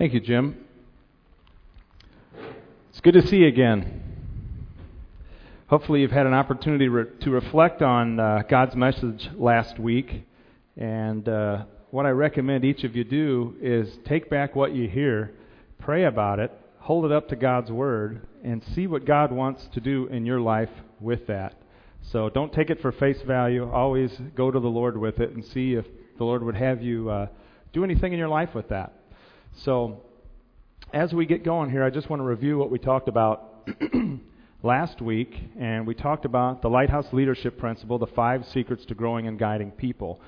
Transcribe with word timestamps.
Thank 0.00 0.14
you, 0.14 0.20
Jim. 0.20 0.56
It's 2.88 3.02
good 3.02 3.12
to 3.12 3.26
see 3.26 3.36
you 3.36 3.48
again. 3.48 4.00
Hopefully, 5.66 6.00
you've 6.00 6.10
had 6.10 6.24
an 6.24 6.32
opportunity 6.32 6.88
re- 6.88 7.04
to 7.20 7.30
reflect 7.30 7.82
on 7.82 8.18
uh, 8.18 8.44
God's 8.48 8.74
message 8.74 9.28
last 9.36 9.78
week. 9.78 10.24
And 10.78 11.28
uh, 11.28 11.64
what 11.90 12.06
I 12.06 12.12
recommend 12.12 12.64
each 12.64 12.82
of 12.82 12.96
you 12.96 13.04
do 13.04 13.56
is 13.60 13.98
take 14.06 14.30
back 14.30 14.56
what 14.56 14.74
you 14.74 14.88
hear, 14.88 15.34
pray 15.78 16.04
about 16.04 16.38
it, 16.38 16.50
hold 16.78 17.04
it 17.04 17.12
up 17.12 17.28
to 17.28 17.36
God's 17.36 17.70
Word, 17.70 18.26
and 18.42 18.64
see 18.74 18.86
what 18.86 19.04
God 19.04 19.30
wants 19.30 19.68
to 19.74 19.80
do 19.80 20.06
in 20.06 20.24
your 20.24 20.40
life 20.40 20.70
with 20.98 21.26
that. 21.26 21.60
So 22.10 22.30
don't 22.30 22.54
take 22.54 22.70
it 22.70 22.80
for 22.80 22.90
face 22.90 23.20
value. 23.26 23.70
Always 23.70 24.18
go 24.34 24.50
to 24.50 24.60
the 24.60 24.66
Lord 24.66 24.96
with 24.96 25.20
it 25.20 25.32
and 25.32 25.44
see 25.44 25.74
if 25.74 25.84
the 26.16 26.24
Lord 26.24 26.42
would 26.42 26.56
have 26.56 26.80
you 26.80 27.10
uh, 27.10 27.26
do 27.74 27.84
anything 27.84 28.14
in 28.14 28.18
your 28.18 28.28
life 28.28 28.54
with 28.54 28.70
that. 28.70 28.94
So, 29.58 30.00
as 30.92 31.12
we 31.12 31.26
get 31.26 31.44
going 31.44 31.70
here, 31.70 31.84
I 31.84 31.90
just 31.90 32.08
want 32.08 32.20
to 32.20 32.24
review 32.24 32.56
what 32.56 32.70
we 32.70 32.78
talked 32.78 33.08
about 33.08 33.68
last 34.62 35.02
week, 35.02 35.34
and 35.58 35.86
we 35.86 35.94
talked 35.94 36.24
about 36.24 36.62
the 36.62 36.68
Lighthouse 36.68 37.06
Leadership 37.12 37.58
Principle, 37.58 37.98
the 37.98 38.06
five 38.06 38.46
secrets 38.46 38.86
to 38.86 38.94
growing 38.94 39.26
and 39.26 39.38
guiding 39.38 39.70
people. 39.70 40.20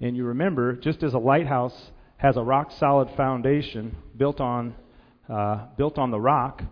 And 0.00 0.16
you 0.16 0.24
remember, 0.24 0.74
just 0.74 1.02
as 1.02 1.14
a 1.14 1.18
lighthouse 1.18 1.90
has 2.18 2.36
a 2.36 2.42
rock 2.42 2.70
solid 2.78 3.10
foundation 3.16 3.96
built 4.16 4.40
on, 4.40 4.74
uh, 5.28 5.66
built 5.76 5.98
on 5.98 6.12
the 6.12 6.20
rock, 6.20 6.62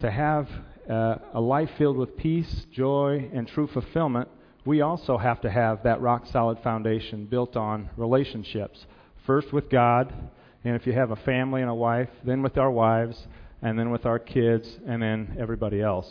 to 0.00 0.10
have 0.10 0.48
uh, 0.88 1.16
a 1.34 1.40
life 1.40 1.70
filled 1.76 1.98
with 1.98 2.16
peace, 2.16 2.66
joy, 2.72 3.28
and 3.34 3.46
true 3.48 3.66
fulfillment, 3.66 4.28
we 4.64 4.80
also 4.80 5.18
have 5.18 5.40
to 5.42 5.50
have 5.50 5.82
that 5.82 6.00
rock 6.00 6.26
solid 6.26 6.58
foundation 6.62 7.26
built 7.26 7.56
on 7.56 7.90
relationships. 7.96 8.86
First 9.26 9.52
with 9.52 9.68
God, 9.68 10.12
and 10.64 10.76
if 10.76 10.86
you 10.86 10.92
have 10.92 11.10
a 11.10 11.16
family 11.16 11.60
and 11.60 11.70
a 11.70 11.74
wife, 11.74 12.08
then 12.24 12.42
with 12.42 12.56
our 12.56 12.70
wives, 12.70 13.26
and 13.62 13.78
then 13.78 13.90
with 13.90 14.06
our 14.06 14.18
kids, 14.18 14.68
and 14.86 15.02
then 15.02 15.36
everybody 15.38 15.80
else. 15.80 16.06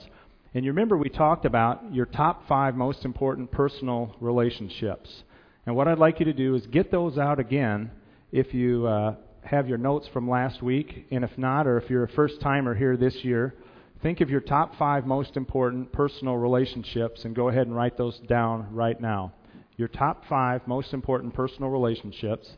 And 0.53 0.65
you 0.65 0.71
remember 0.71 0.97
we 0.97 1.09
talked 1.09 1.45
about 1.45 1.93
your 1.93 2.05
top 2.05 2.47
five 2.47 2.75
most 2.75 3.05
important 3.05 3.51
personal 3.51 4.15
relationships. 4.19 5.23
And 5.65 5.75
what 5.75 5.87
I'd 5.87 5.99
like 5.99 6.19
you 6.19 6.25
to 6.25 6.33
do 6.33 6.55
is 6.55 6.65
get 6.67 6.91
those 6.91 7.17
out 7.17 7.39
again 7.39 7.91
if 8.31 8.53
you 8.53 8.85
uh, 8.87 9.15
have 9.43 9.69
your 9.69 9.77
notes 9.77 10.07
from 10.11 10.29
last 10.29 10.61
week. 10.61 11.07
And 11.11 11.23
if 11.23 11.37
not, 11.37 11.67
or 11.67 11.77
if 11.77 11.89
you're 11.89 12.03
a 12.03 12.09
first 12.09 12.41
timer 12.41 12.75
here 12.75 12.97
this 12.97 13.15
year, 13.23 13.55
think 14.01 14.19
of 14.19 14.29
your 14.29 14.41
top 14.41 14.75
five 14.77 15.05
most 15.05 15.37
important 15.37 15.91
personal 15.93 16.35
relationships 16.35 17.23
and 17.23 17.35
go 17.35 17.47
ahead 17.49 17.67
and 17.67 17.75
write 17.75 17.97
those 17.97 18.19
down 18.27 18.67
right 18.73 18.99
now. 18.99 19.31
Your 19.77 19.87
top 19.87 20.25
five 20.27 20.67
most 20.67 20.93
important 20.93 21.33
personal 21.33 21.69
relationships. 21.69 22.49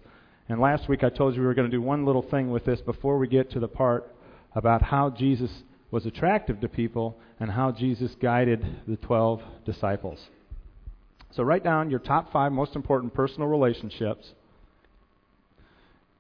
And 0.50 0.60
last 0.60 0.90
week 0.90 1.04
I 1.04 1.10
told 1.10 1.36
you 1.36 1.42
we 1.42 1.48
were 1.48 1.54
going 1.54 1.70
to 1.70 1.76
do 1.76 1.82
one 1.82 2.06
little 2.06 2.22
thing 2.22 2.52
with 2.52 2.66
this 2.66 2.82
before 2.82 3.18
we 3.18 3.28
get 3.28 3.52
to 3.52 3.60
the 3.60 3.68
part 3.68 4.12
about 4.56 4.82
how 4.82 5.10
Jesus 5.10 5.52
was 5.90 6.06
attractive 6.06 6.60
to 6.62 6.68
people 6.68 7.16
and 7.40 7.52
how 7.52 7.72
Jesus 7.72 8.16
guided 8.22 8.66
the 8.88 8.98
12 8.98 9.42
disciples. 9.66 10.20
So 11.32 11.44
write 11.44 11.64
down 11.64 11.90
your 11.90 12.00
top 12.00 12.32
five 12.32 12.52
most 12.52 12.76
important 12.76 13.14
personal 13.14 13.48
relationships, 13.48 14.34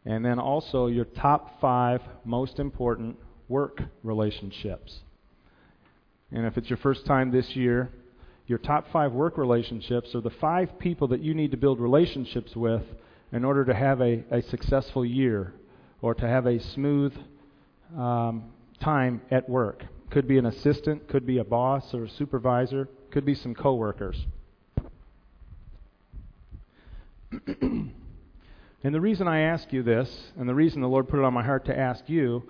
and 0.05 0.25
then 0.25 0.39
also 0.39 0.87
your 0.87 1.05
top 1.05 1.59
five 1.61 2.01
most 2.25 2.59
important 2.59 3.17
work 3.47 3.81
relationships. 4.03 4.99
And 6.31 6.45
if 6.45 6.57
it's 6.57 6.69
your 6.69 6.77
first 6.77 7.05
time 7.05 7.31
this 7.31 7.55
year, 7.55 7.89
your 8.47 8.57
top 8.57 8.85
five 8.91 9.11
work 9.11 9.37
relationships 9.37 10.15
are 10.15 10.21
the 10.21 10.31
five 10.41 10.79
people 10.79 11.07
that 11.09 11.21
you 11.21 11.33
need 11.33 11.51
to 11.51 11.57
build 11.57 11.79
relationships 11.79 12.55
with 12.55 12.81
in 13.33 13.43
order 13.43 13.65
to 13.65 13.73
have 13.73 13.99
a, 13.99 14.23
a 14.29 14.41
successful 14.43 15.03
year 15.03 15.53
or 16.01 16.13
to 16.13 16.27
have 16.27 16.45
a 16.45 16.59
smooth 16.59 17.13
um, 17.97 18.43
time 18.79 19.21
at 19.31 19.49
work. 19.49 19.83
Could 20.11 20.27
be 20.27 20.37
an 20.37 20.45
assistant, 20.45 21.07
could 21.07 21.25
be 21.25 21.39
a 21.39 21.43
boss 21.43 21.93
or 21.95 22.03
a 22.03 22.09
supervisor, 22.09 22.87
could 23.09 23.25
be 23.25 23.33
some 23.33 23.55
coworkers. 23.55 24.23
and 27.47 27.91
the 28.83 29.01
reason 29.01 29.27
I 29.27 29.41
ask 29.41 29.73
you 29.73 29.81
this, 29.81 30.31
and 30.37 30.47
the 30.47 30.53
reason 30.53 30.81
the 30.81 30.87
Lord 30.87 31.09
put 31.09 31.17
it 31.17 31.25
on 31.25 31.33
my 31.33 31.43
heart 31.43 31.65
to 31.65 31.77
ask 31.77 32.07
you, 32.07 32.43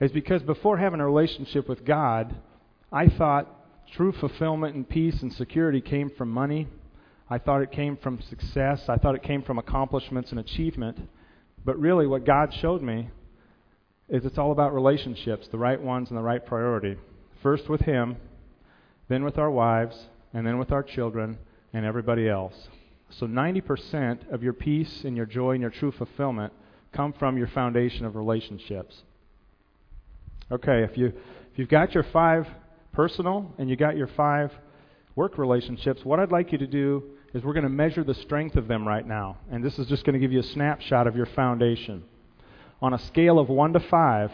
is 0.00 0.10
because 0.10 0.42
before 0.42 0.78
having 0.78 0.98
a 0.98 1.06
relationship 1.06 1.68
with 1.68 1.84
God, 1.84 2.34
I 2.90 3.06
thought 3.06 3.48
true 3.92 4.10
fulfillment 4.10 4.74
and 4.74 4.88
peace 4.88 5.22
and 5.22 5.32
security 5.32 5.80
came 5.80 6.10
from 6.10 6.28
money 6.28 6.66
I 7.32 7.38
thought 7.38 7.62
it 7.62 7.72
came 7.72 7.96
from 7.96 8.20
success. 8.28 8.82
I 8.90 8.98
thought 8.98 9.14
it 9.14 9.22
came 9.22 9.42
from 9.42 9.58
accomplishments 9.58 10.32
and 10.32 10.38
achievement. 10.38 10.98
But 11.64 11.78
really, 11.78 12.06
what 12.06 12.26
God 12.26 12.52
showed 12.52 12.82
me 12.82 13.08
is 14.10 14.26
it's 14.26 14.36
all 14.36 14.52
about 14.52 14.74
relationships, 14.74 15.48
the 15.48 15.56
right 15.56 15.80
ones 15.80 16.10
and 16.10 16.18
the 16.18 16.22
right 16.22 16.44
priority. 16.44 16.98
First 17.42 17.70
with 17.70 17.80
Him, 17.80 18.18
then 19.08 19.24
with 19.24 19.38
our 19.38 19.50
wives, 19.50 19.96
and 20.34 20.46
then 20.46 20.58
with 20.58 20.70
our 20.72 20.82
children 20.82 21.38
and 21.72 21.86
everybody 21.86 22.28
else. 22.28 22.68
So 23.08 23.26
90% 23.26 24.30
of 24.30 24.42
your 24.42 24.52
peace 24.52 25.02
and 25.02 25.16
your 25.16 25.24
joy 25.24 25.52
and 25.52 25.62
your 25.62 25.70
true 25.70 25.92
fulfillment 25.92 26.52
come 26.92 27.14
from 27.14 27.38
your 27.38 27.48
foundation 27.48 28.04
of 28.04 28.14
relationships. 28.14 28.94
Okay, 30.50 30.82
if 30.82 30.98
you 30.98 31.06
if 31.06 31.58
you've 31.58 31.70
got 31.70 31.94
your 31.94 32.04
five 32.12 32.46
personal 32.92 33.54
and 33.56 33.70
you 33.70 33.76
got 33.76 33.96
your 33.96 34.08
five 34.08 34.52
work 35.16 35.38
relationships, 35.38 36.04
what 36.04 36.20
I'd 36.20 36.30
like 36.30 36.52
you 36.52 36.58
to 36.58 36.66
do 36.66 37.02
is 37.34 37.42
we're 37.42 37.54
going 37.54 37.62
to 37.62 37.70
measure 37.70 38.04
the 38.04 38.14
strength 38.14 38.56
of 38.56 38.68
them 38.68 38.86
right 38.86 39.06
now. 39.06 39.38
And 39.50 39.64
this 39.64 39.78
is 39.78 39.86
just 39.86 40.04
going 40.04 40.14
to 40.14 40.18
give 40.18 40.32
you 40.32 40.40
a 40.40 40.44
snapshot 40.44 41.06
of 41.06 41.16
your 41.16 41.26
foundation. 41.26 42.04
On 42.82 42.92
a 42.92 42.98
scale 42.98 43.38
of 43.38 43.48
1 43.48 43.72
to 43.72 43.80
5, 43.80 44.30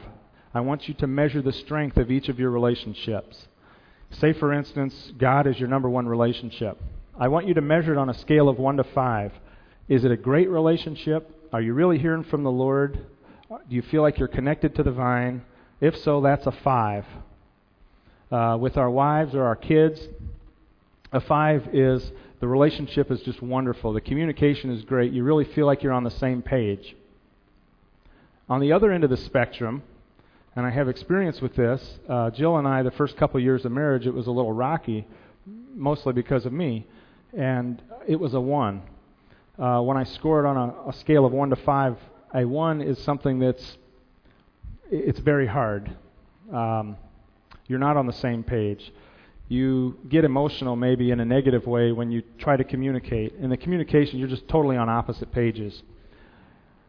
I 0.55 0.61
want 0.61 0.89
you 0.89 0.95
to 0.95 1.07
measure 1.07 1.43
the 1.43 1.53
strength 1.53 1.97
of 1.97 2.11
each 2.11 2.29
of 2.29 2.39
your 2.39 2.51
relationships. 2.51 3.47
Say, 4.11 4.33
for 4.33 4.53
instance, 4.53 5.13
God 5.19 5.47
is 5.47 5.59
your 5.59 5.69
number 5.69 5.89
one 5.89 6.09
relationship. 6.09 6.81
I 7.19 7.29
want 7.29 7.47
you 7.47 7.55
to 7.55 7.61
measure 7.61 7.93
it 7.93 7.99
on 7.99 8.09
a 8.09 8.15
scale 8.15 8.49
of 8.49 8.59
1 8.59 8.79
to 8.79 8.85
5. 8.85 9.33
Is 9.89 10.05
it 10.05 10.11
a 10.11 10.17
great 10.17 10.49
relationship? 10.49 11.31
Are 11.53 11.61
you 11.61 11.75
really 11.75 11.99
hearing 11.99 12.25
from 12.25 12.43
the 12.43 12.51
Lord? 12.51 13.07
Do 13.49 13.77
you 13.77 13.83
feel 13.83 14.03
like 14.03 14.19
you're 14.19 14.29
connected 14.29 14.75
to 14.77 14.83
the 14.83 14.93
vine? 14.93 15.43
If 15.81 15.97
so, 15.99 16.21
that's 16.21 16.47
a 16.47 16.53
5. 16.53 17.05
Uh, 18.31 18.59
with 18.61 18.77
our 18.77 18.91
wives 18.91 19.35
or 19.35 19.45
our 19.45 19.57
kids, 19.57 20.01
a 21.13 21.21
5 21.21 21.71
is 21.73 22.13
the 22.41 22.47
relationship 22.47 23.11
is 23.11 23.21
just 23.23 23.43
wonderful. 23.43 23.93
The 23.93 24.01
communication 24.01 24.71
is 24.71 24.85
great. 24.85 25.13
You 25.13 25.25
really 25.25 25.45
feel 25.45 25.67
like 25.67 25.83
you're 25.83 25.93
on 25.93 26.05
the 26.05 26.11
same 26.11 26.41
page. 26.41 26.97
On 28.49 28.61
the 28.61 28.73
other 28.73 28.93
end 28.93 29.03
of 29.05 29.11
the 29.11 29.17
spectrum, 29.17 29.83
and 30.55 30.65
I 30.65 30.71
have 30.71 30.89
experience 30.89 31.41
with 31.41 31.57
this, 31.57 31.99
uh, 32.09 32.31
Jill 32.31 32.57
and 32.57 32.67
I, 32.67 32.83
the 32.83 32.93
first 32.93 33.17
couple 33.17 33.41
years 33.41 33.65
of 33.65 33.73
marriage, 33.73 34.07
it 34.07 34.15
was 34.15 34.27
a 34.27 34.31
little 34.31 34.53
rocky, 34.53 35.07
mostly 35.75 36.13
because 36.13 36.47
of 36.47 36.53
me, 36.53 36.87
and 37.37 37.83
it 38.07 38.17
was 38.17 38.35
a 38.35 38.41
1. 38.41 38.83
Uh, 39.59 39.81
when 39.81 39.97
I 39.97 40.05
scored 40.05 40.47
on 40.47 40.57
a, 40.57 40.91
a 40.91 40.93
scale 40.93 41.25
of 41.25 41.33
1 41.33 41.51
to 41.51 41.57
5, 41.57 41.97
a 42.35 42.45
1 42.45 42.81
is 42.81 42.99
something 43.01 43.39
that's 43.41 43.79
it's 44.91 45.21
very 45.21 45.47
hard. 45.47 45.95
Um, 46.53 46.97
you're 47.67 47.79
not 47.79 47.97
on 47.97 48.07
the 48.07 48.13
same 48.13 48.43
page 48.43 48.93
you 49.49 49.99
get 50.09 50.25
emotional 50.25 50.77
maybe 50.77 51.11
in 51.11 51.21
a 51.21 51.25
negative 51.25 51.67
way 51.67 51.91
when 51.91 52.11
you 52.11 52.23
try 52.39 52.57
to 52.57 52.65
communicate. 52.65 53.35
In 53.41 53.49
the 53.49 53.57
communication, 53.57 54.19
you're 54.19 54.29
just 54.29 54.47
totally 54.49 54.77
on 54.77 54.89
opposite 54.89 55.33
pages. 55.33 55.83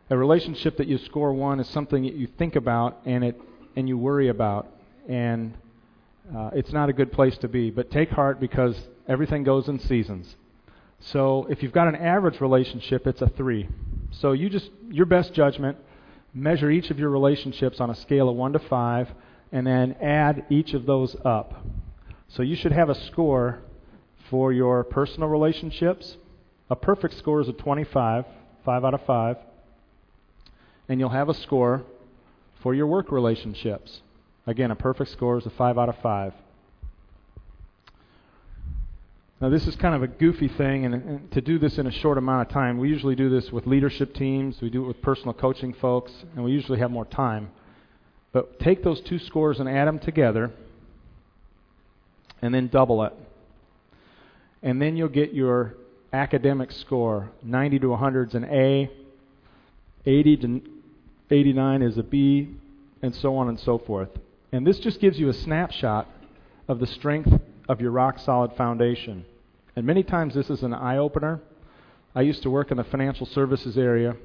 A 0.09 0.17
relationship 0.17 0.77
that 0.77 0.87
you 0.87 0.97
score 0.97 1.33
one 1.33 1.59
is 1.59 1.69
something 1.69 2.03
that 2.03 2.15
you 2.15 2.27
think 2.37 2.55
about 2.55 2.99
and 3.05 3.23
it 3.23 3.39
and 3.75 3.87
you 3.87 3.97
worry 3.97 4.27
about, 4.27 4.67
and 5.07 5.53
uh, 6.35 6.49
it's 6.53 6.73
not 6.73 6.89
a 6.89 6.93
good 6.93 7.11
place 7.11 7.37
to 7.37 7.47
be. 7.47 7.69
But 7.69 7.91
take 7.91 8.09
heart 8.09 8.39
because 8.39 8.75
everything 9.07 9.43
goes 9.43 9.67
in 9.67 9.79
seasons. 9.79 10.35
So 10.99 11.45
if 11.49 11.63
you've 11.63 11.71
got 11.71 11.87
an 11.87 11.95
average 11.95 12.41
relationship, 12.41 13.07
it's 13.07 13.21
a 13.21 13.29
three. 13.29 13.69
So 14.11 14.33
you 14.33 14.49
just 14.49 14.69
your 14.89 15.05
best 15.05 15.33
judgment, 15.33 15.77
measure 16.33 16.69
each 16.69 16.89
of 16.89 16.99
your 16.99 17.09
relationships 17.09 17.79
on 17.79 17.89
a 17.89 17.95
scale 17.95 18.27
of 18.27 18.35
one 18.35 18.53
to 18.53 18.59
five, 18.59 19.07
and 19.51 19.65
then 19.65 19.95
add 20.01 20.45
each 20.49 20.73
of 20.73 20.85
those 20.85 21.15
up. 21.23 21.63
So 22.29 22.43
you 22.43 22.55
should 22.55 22.71
have 22.71 22.89
a 22.89 22.95
score 22.95 23.59
for 24.29 24.53
your 24.53 24.83
personal 24.83 25.27
relationships. 25.27 26.17
A 26.69 26.75
perfect 26.75 27.17
score 27.17 27.41
is 27.41 27.47
a 27.47 27.53
25, 27.53 28.25
5 28.63 28.85
out 28.85 28.93
of 28.93 29.01
5. 29.05 29.37
And 30.87 30.99
you'll 30.99 31.09
have 31.09 31.29
a 31.29 31.33
score 31.33 31.83
for 32.61 32.75
your 32.75 32.87
work 32.87 33.11
relationships. 33.11 34.01
Again, 34.45 34.71
a 34.71 34.75
perfect 34.75 35.11
score 35.11 35.37
is 35.37 35.45
a 35.45 35.49
5 35.49 35.77
out 35.77 35.89
of 35.89 35.97
5. 35.97 36.33
Now, 39.41 39.49
this 39.49 39.65
is 39.67 39.75
kind 39.77 39.95
of 39.95 40.03
a 40.03 40.07
goofy 40.07 40.49
thing, 40.49 40.83
and, 40.85 40.93
and, 40.93 41.31
to 41.31 41.39
do 41.39 41.57
this 41.57 41.77
in 41.77 41.87
a 41.87 41.91
short 41.91 42.17
amount 42.17 42.47
of 42.47 42.53
time, 42.53 42.77
we 42.77 42.89
usually 42.89 43.15
do 43.15 43.29
this 43.29 43.53
with 43.53 43.65
leadership 43.65 44.13
teams, 44.13 44.59
we 44.61 44.69
do 44.69 44.83
it 44.83 44.87
with 44.87 45.01
personal 45.01 45.33
coaching 45.33 45.73
folks, 45.73 46.11
and 46.35 46.43
we 46.43 46.51
usually 46.51 46.77
have 46.79 46.91
more 46.91 47.05
time. 47.05 47.49
But 48.33 48.59
take 48.59 48.83
those 48.83 48.99
two 48.99 49.17
scores 49.17 49.61
and 49.61 49.69
add 49.69 49.87
them 49.87 49.97
together, 49.97 50.51
and 52.41 52.53
then 52.53 52.67
double 52.67 53.03
it. 53.03 53.13
And 54.61 54.81
then 54.81 54.95
you'll 54.95 55.09
get 55.09 55.33
your 55.33 55.75
academic 56.11 56.71
score 56.71 57.31
90 57.43 57.79
to 57.79 57.87
100 57.89 58.29
is 58.29 58.35
an 58.35 58.45
A, 58.45 58.89
80 60.05 60.37
to 60.37 60.61
89 61.31 61.81
is 61.81 61.97
a 61.97 62.03
B, 62.03 62.55
and 63.01 63.15
so 63.15 63.35
on 63.37 63.49
and 63.49 63.59
so 63.59 63.77
forth. 63.77 64.09
And 64.51 64.65
this 64.65 64.79
just 64.79 64.99
gives 64.99 65.19
you 65.19 65.29
a 65.29 65.33
snapshot 65.33 66.07
of 66.67 66.79
the 66.79 66.87
strength 66.87 67.31
of 67.67 67.81
your 67.81 67.91
rock 67.91 68.19
solid 68.19 68.53
foundation. 68.53 69.25
And 69.75 69.85
many 69.85 70.03
times 70.03 70.33
this 70.33 70.49
is 70.49 70.63
an 70.63 70.73
eye 70.73 70.97
opener. 70.97 71.39
I 72.15 72.21
used 72.21 72.43
to 72.43 72.49
work 72.49 72.71
in 72.71 72.77
the 72.77 72.83
financial 72.83 73.27
services 73.27 73.77
area, 73.77 74.15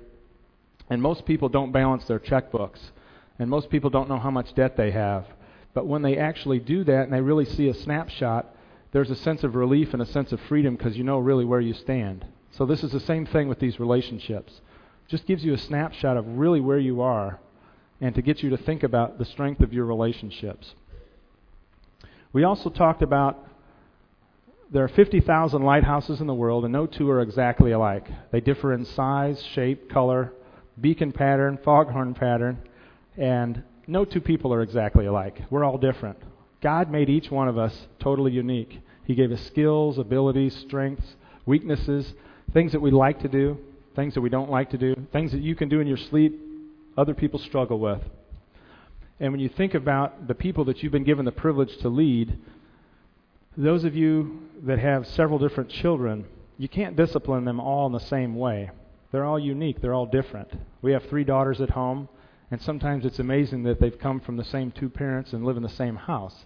and 0.88 1.02
most 1.02 1.26
people 1.26 1.48
don't 1.48 1.70
balance 1.70 2.06
their 2.06 2.18
checkbooks, 2.18 2.80
and 3.38 3.50
most 3.50 3.68
people 3.68 3.90
don't 3.90 4.08
know 4.08 4.18
how 4.18 4.30
much 4.30 4.54
debt 4.54 4.76
they 4.76 4.90
have. 4.92 5.26
But 5.74 5.86
when 5.86 6.02
they 6.02 6.16
actually 6.16 6.60
do 6.60 6.84
that 6.84 7.02
and 7.04 7.12
they 7.12 7.20
really 7.20 7.44
see 7.44 7.68
a 7.68 7.74
snapshot, 7.74 8.54
there's 8.92 9.10
a 9.10 9.16
sense 9.16 9.42
of 9.42 9.56
relief 9.56 9.92
and 9.92 10.00
a 10.00 10.06
sense 10.06 10.32
of 10.32 10.40
freedom 10.42 10.76
because 10.76 10.96
you 10.96 11.04
know 11.04 11.18
really 11.18 11.44
where 11.44 11.60
you 11.60 11.74
stand. 11.74 12.24
So 12.52 12.64
this 12.64 12.84
is 12.84 12.92
the 12.92 13.00
same 13.00 13.26
thing 13.26 13.48
with 13.48 13.58
these 13.58 13.80
relationships. 13.80 14.60
Just 15.08 15.26
gives 15.26 15.44
you 15.44 15.52
a 15.52 15.58
snapshot 15.58 16.16
of 16.16 16.38
really 16.38 16.60
where 16.60 16.78
you 16.78 17.00
are 17.00 17.40
and 18.00 18.14
to 18.14 18.22
get 18.22 18.42
you 18.42 18.50
to 18.50 18.56
think 18.56 18.84
about 18.84 19.18
the 19.18 19.24
strength 19.24 19.60
of 19.60 19.72
your 19.72 19.84
relationships. 19.84 20.74
We 22.32 22.44
also 22.44 22.70
talked 22.70 23.02
about 23.02 23.48
there 24.70 24.84
are 24.84 24.88
50,000 24.88 25.62
lighthouses 25.62 26.20
in 26.20 26.26
the 26.26 26.34
world, 26.34 26.64
and 26.64 26.72
no 26.72 26.86
two 26.86 27.08
are 27.10 27.20
exactly 27.20 27.72
alike. 27.72 28.08
They 28.32 28.40
differ 28.40 28.72
in 28.72 28.84
size, 28.84 29.42
shape, 29.42 29.90
color, 29.90 30.32
beacon 30.80 31.12
pattern, 31.12 31.58
foghorn 31.64 32.14
pattern, 32.14 32.58
and 33.16 33.62
no 33.86 34.04
two 34.04 34.20
people 34.20 34.52
are 34.52 34.62
exactly 34.62 35.06
alike. 35.06 35.42
We're 35.50 35.64
all 35.64 35.78
different. 35.78 36.18
God 36.60 36.90
made 36.90 37.10
each 37.10 37.30
one 37.30 37.48
of 37.48 37.58
us 37.58 37.86
totally 37.98 38.32
unique. 38.32 38.80
He 39.04 39.14
gave 39.14 39.30
us 39.30 39.40
skills, 39.46 39.98
abilities, 39.98 40.54
strengths, 40.56 41.16
weaknesses, 41.46 42.14
things 42.52 42.72
that 42.72 42.80
we 42.80 42.90
like 42.90 43.20
to 43.20 43.28
do, 43.28 43.58
things 43.94 44.14
that 44.14 44.20
we 44.20 44.30
don't 44.30 44.50
like 44.50 44.70
to 44.70 44.78
do, 44.78 44.94
things 45.12 45.32
that 45.32 45.42
you 45.42 45.54
can 45.54 45.68
do 45.68 45.80
in 45.80 45.86
your 45.86 45.96
sleep, 45.96 46.40
other 46.96 47.14
people 47.14 47.38
struggle 47.38 47.78
with. 47.78 48.00
And 49.20 49.32
when 49.32 49.40
you 49.40 49.48
think 49.48 49.74
about 49.74 50.26
the 50.26 50.34
people 50.34 50.64
that 50.66 50.82
you've 50.82 50.92
been 50.92 51.04
given 51.04 51.24
the 51.24 51.32
privilege 51.32 51.76
to 51.78 51.88
lead, 51.88 52.38
those 53.56 53.84
of 53.84 53.94
you 53.94 54.40
that 54.62 54.78
have 54.78 55.06
several 55.06 55.38
different 55.38 55.70
children, 55.70 56.24
you 56.58 56.68
can't 56.68 56.96
discipline 56.96 57.44
them 57.44 57.60
all 57.60 57.86
in 57.86 57.92
the 57.92 58.00
same 58.00 58.34
way. 58.34 58.70
They're 59.12 59.24
all 59.24 59.38
unique, 59.38 59.80
they're 59.80 59.94
all 59.94 60.06
different. 60.06 60.48
We 60.82 60.92
have 60.92 61.04
three 61.04 61.24
daughters 61.24 61.60
at 61.60 61.70
home, 61.70 62.08
and 62.54 62.62
sometimes 62.62 63.04
it's 63.04 63.18
amazing 63.18 63.64
that 63.64 63.80
they've 63.80 63.98
come 63.98 64.20
from 64.20 64.36
the 64.36 64.44
same 64.44 64.70
two 64.70 64.88
parents 64.88 65.32
and 65.32 65.44
live 65.44 65.56
in 65.56 65.64
the 65.64 65.68
same 65.68 65.96
house. 65.96 66.44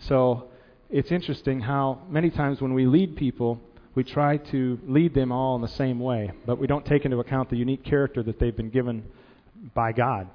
So 0.00 0.48
it's 0.90 1.10
interesting 1.10 1.62
how 1.62 2.02
many 2.10 2.28
times 2.28 2.60
when 2.60 2.74
we 2.74 2.84
lead 2.84 3.16
people, 3.16 3.58
we 3.94 4.04
try 4.04 4.36
to 4.36 4.78
lead 4.86 5.14
them 5.14 5.32
all 5.32 5.56
in 5.56 5.62
the 5.62 5.68
same 5.68 5.98
way, 5.98 6.30
but 6.44 6.58
we 6.58 6.66
don't 6.66 6.84
take 6.84 7.06
into 7.06 7.20
account 7.20 7.48
the 7.48 7.56
unique 7.56 7.84
character 7.84 8.22
that 8.22 8.38
they've 8.38 8.54
been 8.54 8.68
given 8.68 9.06
by 9.72 9.92
God. 9.92 10.28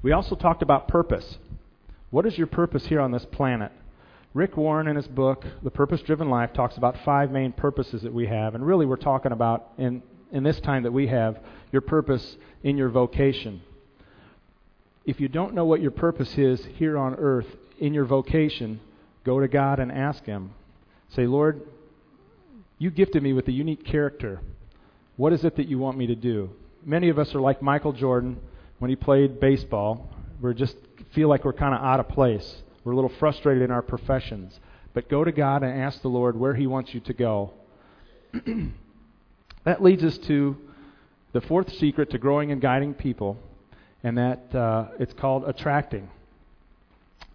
We 0.00 0.12
also 0.12 0.36
talked 0.36 0.62
about 0.62 0.88
purpose. 0.88 1.36
What 2.08 2.24
is 2.24 2.38
your 2.38 2.46
purpose 2.46 2.86
here 2.86 3.00
on 3.02 3.12
this 3.12 3.26
planet? 3.26 3.72
Rick 4.32 4.56
Warren, 4.56 4.88
in 4.88 4.96
his 4.96 5.06
book, 5.06 5.44
The 5.62 5.70
Purpose 5.70 6.00
Driven 6.00 6.30
Life, 6.30 6.54
talks 6.54 6.78
about 6.78 6.96
five 7.04 7.30
main 7.30 7.52
purposes 7.52 8.00
that 8.04 8.14
we 8.14 8.26
have. 8.26 8.54
And 8.54 8.66
really, 8.66 8.86
we're 8.86 8.96
talking 8.96 9.32
about, 9.32 9.72
in, 9.76 10.02
in 10.30 10.44
this 10.44 10.60
time 10.60 10.84
that 10.84 10.94
we 10.94 11.08
have, 11.08 11.38
your 11.72 11.82
purpose 11.82 12.38
in 12.62 12.78
your 12.78 12.88
vocation. 12.88 13.60
If 15.04 15.20
you 15.20 15.28
don't 15.28 15.54
know 15.54 15.64
what 15.64 15.80
your 15.80 15.90
purpose 15.90 16.36
is 16.38 16.64
here 16.76 16.96
on 16.96 17.14
earth 17.16 17.46
in 17.78 17.92
your 17.92 18.04
vocation, 18.04 18.80
go 19.24 19.40
to 19.40 19.48
God 19.48 19.80
and 19.80 19.90
ask 19.90 20.24
Him. 20.24 20.52
Say, 21.10 21.26
Lord, 21.26 21.62
you 22.78 22.90
gifted 22.90 23.22
me 23.22 23.32
with 23.32 23.48
a 23.48 23.52
unique 23.52 23.84
character. 23.84 24.40
What 25.16 25.32
is 25.32 25.44
it 25.44 25.56
that 25.56 25.68
you 25.68 25.78
want 25.78 25.98
me 25.98 26.06
to 26.06 26.14
do? 26.14 26.50
Many 26.84 27.08
of 27.08 27.18
us 27.18 27.34
are 27.34 27.40
like 27.40 27.62
Michael 27.62 27.92
Jordan 27.92 28.40
when 28.78 28.88
he 28.88 28.96
played 28.96 29.38
baseball. 29.38 30.08
We 30.40 30.54
just 30.54 30.76
feel 31.12 31.28
like 31.28 31.44
we're 31.44 31.52
kind 31.52 31.74
of 31.74 31.82
out 31.82 32.00
of 32.00 32.08
place. 32.08 32.62
We're 32.84 32.92
a 32.92 32.96
little 32.96 33.12
frustrated 33.18 33.62
in 33.62 33.70
our 33.70 33.82
professions. 33.82 34.58
But 34.94 35.08
go 35.08 35.24
to 35.24 35.32
God 35.32 35.62
and 35.62 35.80
ask 35.80 36.02
the 36.02 36.08
Lord 36.08 36.36
where 36.36 36.54
He 36.54 36.66
wants 36.66 36.92
you 36.92 37.00
to 37.00 37.12
go. 37.12 37.52
that 39.64 39.82
leads 39.82 40.04
us 40.04 40.18
to 40.18 40.56
the 41.32 41.40
fourth 41.40 41.72
secret 41.76 42.10
to 42.10 42.18
growing 42.18 42.52
and 42.52 42.60
guiding 42.60 42.94
people, 42.94 43.38
and 44.02 44.18
that 44.18 44.54
uh, 44.54 44.88
it's 44.98 45.12
called 45.14 45.44
attracting. 45.46 46.08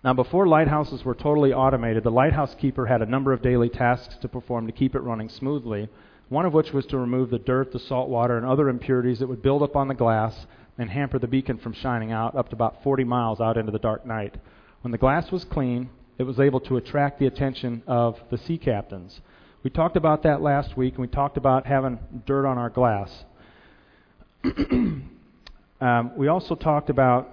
Now, 0.04 0.14
before 0.14 0.48
lighthouses 0.48 1.04
were 1.04 1.16
totally 1.16 1.54
automated, 1.54 2.04
the 2.04 2.12
lighthouse 2.12 2.56
keeper 2.56 2.86
had 2.86 3.02
a 3.02 3.06
number 3.06 3.34
of 3.34 3.42
daily 3.42 3.69
tasks 3.69 4.16
to 4.22 4.28
perform 4.28 4.68
to 4.68 4.72
keep 4.72 4.96
it 4.96 5.00
running 5.00 5.30
smoothly, 5.30 5.90
one 6.30 6.46
of 6.46 6.54
which 6.54 6.72
was 6.72 6.86
to 6.88 6.98
remove 6.98 7.30
the 7.30 7.40
dirt, 7.40 7.72
the 7.72 7.80
salt 7.80 8.10
water, 8.10 8.38
and 8.38 8.46
other 8.46 8.69
impurities 8.69 9.19
that 9.19 9.28
would 9.28 9.42
build 9.42 9.64
up 9.64 9.75
on 9.75 9.88
the 9.88 9.94
glass 9.94 10.46
and 10.78 10.90
hamper 10.90 11.18
the 11.18 11.28
beacon 11.28 11.58
from 11.58 11.74
shining 11.74 12.12
out 12.12 12.36
up 12.36 12.50
to 12.50 12.56
about 12.56 12.84
40 12.84 13.04
miles 13.04 13.42
out 13.42 13.58
into 13.58 13.72
the 13.72 13.80
dark 13.80 14.06
night. 14.06 14.36
When 14.81 14.92
the 14.92 14.98
glass 14.98 15.31
was 15.31 15.44
clean, 15.46 15.90
it 16.18 16.24
was 16.24 16.40
able 16.40 16.60
to 16.62 16.78
attract 16.78 17.19
the 17.19 17.28
attention 17.28 17.84
of 17.88 18.18
the 18.30 18.38
sea 18.38 18.58
captains. 18.58 19.19
We 19.64 19.69
talked 19.72 19.98
about 19.98 20.24
that 20.24 20.42
last 20.42 20.78
week, 20.78 20.94
and 20.94 21.02
we 21.02 21.08
talked 21.08 21.38
about 21.38 21.66
having 21.66 22.00
dirt 22.25 22.46
on 22.46 22.58
our 22.58 22.69
glass. 22.69 23.25
um, 25.80 26.16
we 26.16 26.28
also 26.28 26.56
talked 26.56 26.90
about 26.90 27.30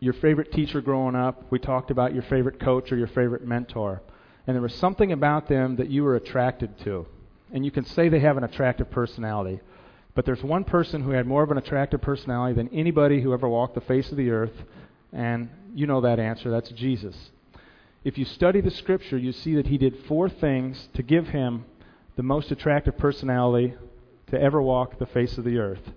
your 0.00 0.14
favorite 0.14 0.52
teacher 0.52 0.80
growing 0.80 1.14
up. 1.14 1.44
We 1.50 1.58
talked 1.58 1.90
about 1.90 2.14
your 2.14 2.22
favorite 2.24 2.58
coach 2.58 2.90
or 2.92 2.96
your 2.96 3.06
favorite 3.08 3.46
mentor. 3.46 4.02
And 4.46 4.54
there 4.54 4.62
was 4.62 4.74
something 4.74 5.12
about 5.12 5.48
them 5.48 5.76
that 5.76 5.90
you 5.90 6.02
were 6.02 6.16
attracted 6.16 6.78
to. 6.80 7.06
And 7.52 7.64
you 7.64 7.70
can 7.70 7.84
say 7.84 8.08
they 8.08 8.20
have 8.20 8.36
an 8.36 8.44
attractive 8.44 8.90
personality. 8.90 9.60
But 10.14 10.24
there's 10.26 10.42
one 10.42 10.64
person 10.64 11.02
who 11.02 11.10
had 11.10 11.26
more 11.26 11.42
of 11.42 11.50
an 11.50 11.58
attractive 11.58 12.00
personality 12.00 12.54
than 12.54 12.68
anybody 12.68 13.20
who 13.20 13.32
ever 13.32 13.48
walked 13.48 13.74
the 13.74 13.80
face 13.80 14.10
of 14.10 14.16
the 14.16 14.30
earth, 14.30 14.64
and 15.12 15.48
you 15.74 15.86
know 15.86 16.00
that 16.00 16.18
answer. 16.18 16.50
That's 16.50 16.70
Jesus. 16.70 17.30
If 18.02 18.18
you 18.18 18.24
study 18.24 18.60
the 18.60 18.70
scripture, 18.70 19.18
you 19.18 19.32
see 19.32 19.54
that 19.54 19.66
he 19.66 19.78
did 19.78 20.04
four 20.06 20.28
things 20.28 20.88
to 20.94 21.02
give 21.02 21.28
him 21.28 21.64
the 22.16 22.22
most 22.22 22.50
attractive 22.50 22.98
personality 22.98 23.74
to 24.30 24.40
ever 24.40 24.60
walk 24.60 24.98
the 24.98 25.06
face 25.06 25.38
of 25.38 25.44
the 25.44 25.58
earth. 25.58 25.92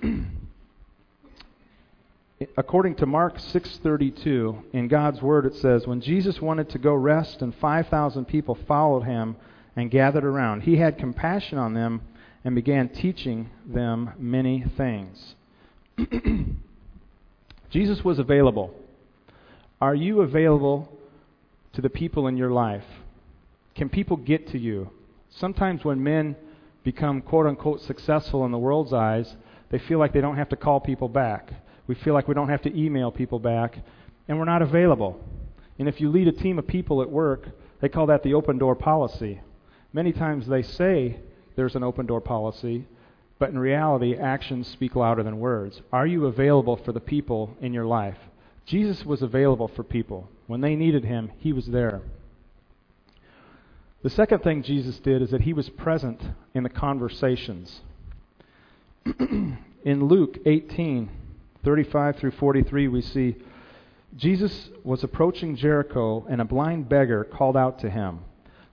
According 2.56 2.96
to 2.96 3.06
Mark 3.06 3.38
6:32, 3.38 4.64
in 4.72 4.88
God's 4.88 5.22
word 5.22 5.46
it 5.46 5.54
says, 5.56 5.86
when 5.86 6.00
Jesus 6.00 6.40
wanted 6.40 6.70
to 6.70 6.78
go 6.78 6.94
rest 6.94 7.42
and 7.42 7.54
5,000 7.54 8.24
people 8.24 8.54
followed 8.54 9.02
him 9.02 9.36
and 9.76 9.90
gathered 9.90 10.24
around, 10.24 10.62
he 10.62 10.76
had 10.76 10.98
compassion 10.98 11.58
on 11.58 11.74
them 11.74 12.02
and 12.44 12.54
began 12.54 12.88
teaching 12.88 13.50
them 13.66 14.10
many 14.18 14.64
things. 14.76 15.34
Jesus 17.70 18.04
was 18.04 18.18
available. 18.18 18.74
Are 19.80 19.94
you 19.94 20.20
available 20.20 20.88
to 21.72 21.80
the 21.80 21.90
people 21.90 22.26
in 22.26 22.36
your 22.36 22.50
life? 22.50 22.84
Can 23.74 23.88
people 23.88 24.16
get 24.16 24.48
to 24.48 24.58
you? 24.58 24.90
Sometimes 25.30 25.84
when 25.84 26.02
men 26.02 26.36
become 26.84 27.22
quote 27.22 27.46
unquote 27.46 27.80
successful 27.80 28.44
in 28.44 28.50
the 28.50 28.58
world's 28.58 28.92
eyes, 28.92 29.36
they 29.72 29.80
feel 29.80 29.98
like 29.98 30.12
they 30.12 30.20
don't 30.20 30.36
have 30.36 30.50
to 30.50 30.56
call 30.56 30.78
people 30.78 31.08
back. 31.08 31.50
We 31.88 31.96
feel 31.96 32.14
like 32.14 32.28
we 32.28 32.34
don't 32.34 32.50
have 32.50 32.62
to 32.62 32.78
email 32.78 33.10
people 33.10 33.40
back, 33.40 33.78
and 34.28 34.38
we're 34.38 34.44
not 34.44 34.62
available. 34.62 35.18
And 35.80 35.88
if 35.88 36.00
you 36.00 36.10
lead 36.10 36.28
a 36.28 36.32
team 36.32 36.60
of 36.60 36.66
people 36.68 37.02
at 37.02 37.10
work, 37.10 37.48
they 37.80 37.88
call 37.88 38.06
that 38.06 38.22
the 38.22 38.34
open 38.34 38.58
door 38.58 38.76
policy. 38.76 39.40
Many 39.92 40.12
times 40.12 40.46
they 40.46 40.62
say 40.62 41.18
there's 41.56 41.74
an 41.74 41.82
open 41.82 42.06
door 42.06 42.20
policy, 42.20 42.86
but 43.38 43.50
in 43.50 43.58
reality, 43.58 44.14
actions 44.14 44.68
speak 44.68 44.94
louder 44.94 45.22
than 45.22 45.40
words. 45.40 45.80
Are 45.92 46.06
you 46.06 46.26
available 46.26 46.76
for 46.76 46.92
the 46.92 47.00
people 47.00 47.56
in 47.60 47.72
your 47.72 47.86
life? 47.86 48.18
Jesus 48.66 49.04
was 49.04 49.22
available 49.22 49.68
for 49.68 49.82
people. 49.82 50.28
When 50.46 50.60
they 50.60 50.76
needed 50.76 51.04
him, 51.04 51.32
he 51.38 51.52
was 51.52 51.66
there. 51.66 52.02
The 54.02 54.10
second 54.10 54.40
thing 54.40 54.62
Jesus 54.62 54.98
did 54.98 55.22
is 55.22 55.30
that 55.30 55.42
he 55.42 55.52
was 55.52 55.70
present 55.70 56.20
in 56.54 56.62
the 56.62 56.68
conversations. 56.68 57.80
in 59.84 60.04
Luke 60.04 60.38
18, 60.46 61.10
35 61.64 62.16
through 62.16 62.30
43, 62.32 62.88
we 62.88 63.02
see 63.02 63.36
Jesus 64.16 64.68
was 64.84 65.02
approaching 65.02 65.56
Jericho, 65.56 66.26
and 66.28 66.40
a 66.40 66.44
blind 66.44 66.88
beggar 66.88 67.24
called 67.24 67.56
out 67.56 67.78
to 67.80 67.90
him. 67.90 68.20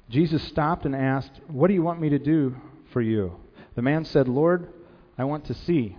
Jesus 0.09 0.43
stopped 0.43 0.85
and 0.85 0.95
asked, 0.95 1.31
What 1.47 1.67
do 1.67 1.73
you 1.73 1.81
want 1.81 2.01
me 2.01 2.09
to 2.09 2.19
do 2.19 2.55
for 2.91 3.01
you? 3.01 3.37
The 3.75 3.81
man 3.81 4.03
said, 4.03 4.27
Lord, 4.27 4.67
I 5.17 5.23
want 5.23 5.45
to 5.45 5.53
see. 5.53 5.95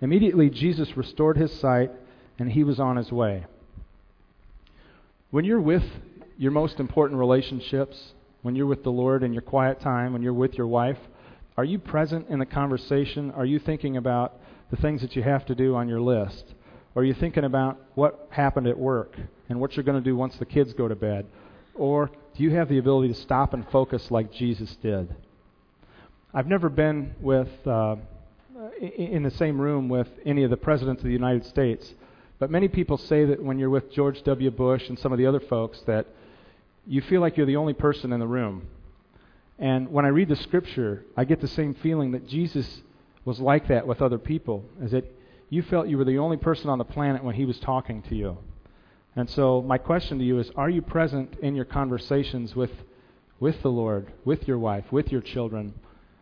Immediately, 0.00 0.50
Jesus 0.50 0.96
restored 0.96 1.36
his 1.36 1.52
sight, 1.60 1.90
and 2.38 2.50
he 2.50 2.64
was 2.64 2.80
on 2.80 2.96
his 2.96 3.12
way. 3.12 3.44
When 5.30 5.44
you're 5.44 5.60
with 5.60 5.84
your 6.38 6.52
most 6.52 6.80
important 6.80 7.20
relationships, 7.20 8.14
when 8.42 8.56
you're 8.56 8.66
with 8.66 8.82
the 8.82 8.90
Lord 8.90 9.22
in 9.22 9.34
your 9.34 9.42
quiet 9.42 9.80
time, 9.80 10.14
when 10.14 10.22
you're 10.22 10.32
with 10.32 10.54
your 10.54 10.66
wife, 10.66 10.98
are 11.56 11.64
you 11.64 11.78
present 11.78 12.28
in 12.28 12.38
the 12.38 12.46
conversation? 12.46 13.30
Are 13.32 13.44
you 13.44 13.58
thinking 13.58 13.96
about 13.96 14.34
the 14.70 14.76
things 14.76 15.00
that 15.02 15.16
you 15.16 15.22
have 15.22 15.44
to 15.46 15.54
do 15.54 15.74
on 15.74 15.88
your 15.88 16.00
list? 16.00 16.44
Or 16.94 17.02
are 17.02 17.04
you 17.04 17.14
thinking 17.14 17.44
about 17.44 17.78
what 17.94 18.28
happened 18.30 18.66
at 18.66 18.78
work 18.78 19.16
and 19.48 19.60
what 19.60 19.76
you're 19.76 19.84
going 19.84 20.02
to 20.02 20.04
do 20.04 20.16
once 20.16 20.36
the 20.36 20.46
kids 20.46 20.72
go 20.72 20.88
to 20.88 20.96
bed? 20.96 21.26
Or 21.74 22.10
do 22.36 22.42
you 22.42 22.50
have 22.52 22.68
the 22.68 22.78
ability 22.78 23.12
to 23.12 23.20
stop 23.20 23.54
and 23.54 23.68
focus 23.70 24.10
like 24.10 24.32
Jesus 24.32 24.76
did? 24.82 25.14
I've 26.32 26.46
never 26.46 26.68
been 26.68 27.14
with 27.20 27.48
uh, 27.66 27.96
in 28.80 29.22
the 29.22 29.30
same 29.32 29.60
room 29.60 29.88
with 29.88 30.08
any 30.24 30.44
of 30.44 30.50
the 30.50 30.56
presidents 30.56 31.00
of 31.00 31.06
the 31.06 31.12
United 31.12 31.44
States. 31.46 31.92
But 32.38 32.50
many 32.50 32.68
people 32.68 32.96
say 32.96 33.24
that 33.26 33.42
when 33.42 33.58
you're 33.58 33.70
with 33.70 33.92
George 33.92 34.22
W. 34.22 34.50
Bush 34.50 34.88
and 34.88 34.98
some 34.98 35.12
of 35.12 35.18
the 35.18 35.26
other 35.26 35.40
folks, 35.40 35.80
that 35.86 36.06
you 36.86 37.02
feel 37.02 37.20
like 37.20 37.36
you're 37.36 37.46
the 37.46 37.56
only 37.56 37.74
person 37.74 38.12
in 38.12 38.20
the 38.20 38.26
room. 38.26 38.68
And 39.60 39.92
when 39.92 40.06
I 40.06 40.08
read 40.08 40.28
the 40.28 40.36
scripture, 40.36 41.04
I 41.16 41.24
get 41.24 41.40
the 41.40 41.48
same 41.48 41.74
feeling 41.74 42.12
that 42.12 42.26
Jesus 42.26 42.80
was 43.26 43.38
like 43.38 43.68
that 43.68 43.86
with 43.86 44.00
other 44.00 44.18
people, 44.18 44.64
is 44.82 44.90
that 44.92 45.04
you 45.50 45.62
felt 45.62 45.88
you 45.88 45.98
were 45.98 46.04
the 46.04 46.18
only 46.18 46.38
person 46.38 46.70
on 46.70 46.78
the 46.78 46.84
planet 46.84 47.22
when 47.22 47.34
he 47.34 47.44
was 47.44 47.60
talking 47.60 48.02
to 48.02 48.16
you. 48.16 48.38
And 49.14 49.28
so 49.28 49.60
my 49.60 49.76
question 49.76 50.18
to 50.18 50.24
you 50.24 50.38
is 50.38 50.50
are 50.56 50.70
you 50.70 50.80
present 50.80 51.36
in 51.42 51.54
your 51.54 51.66
conversations 51.66 52.56
with 52.56 52.70
with 53.38 53.60
the 53.62 53.70
Lord, 53.70 54.12
with 54.24 54.46
your 54.46 54.58
wife, 54.58 54.92
with 54.92 55.12
your 55.12 55.20
children? 55.22 55.74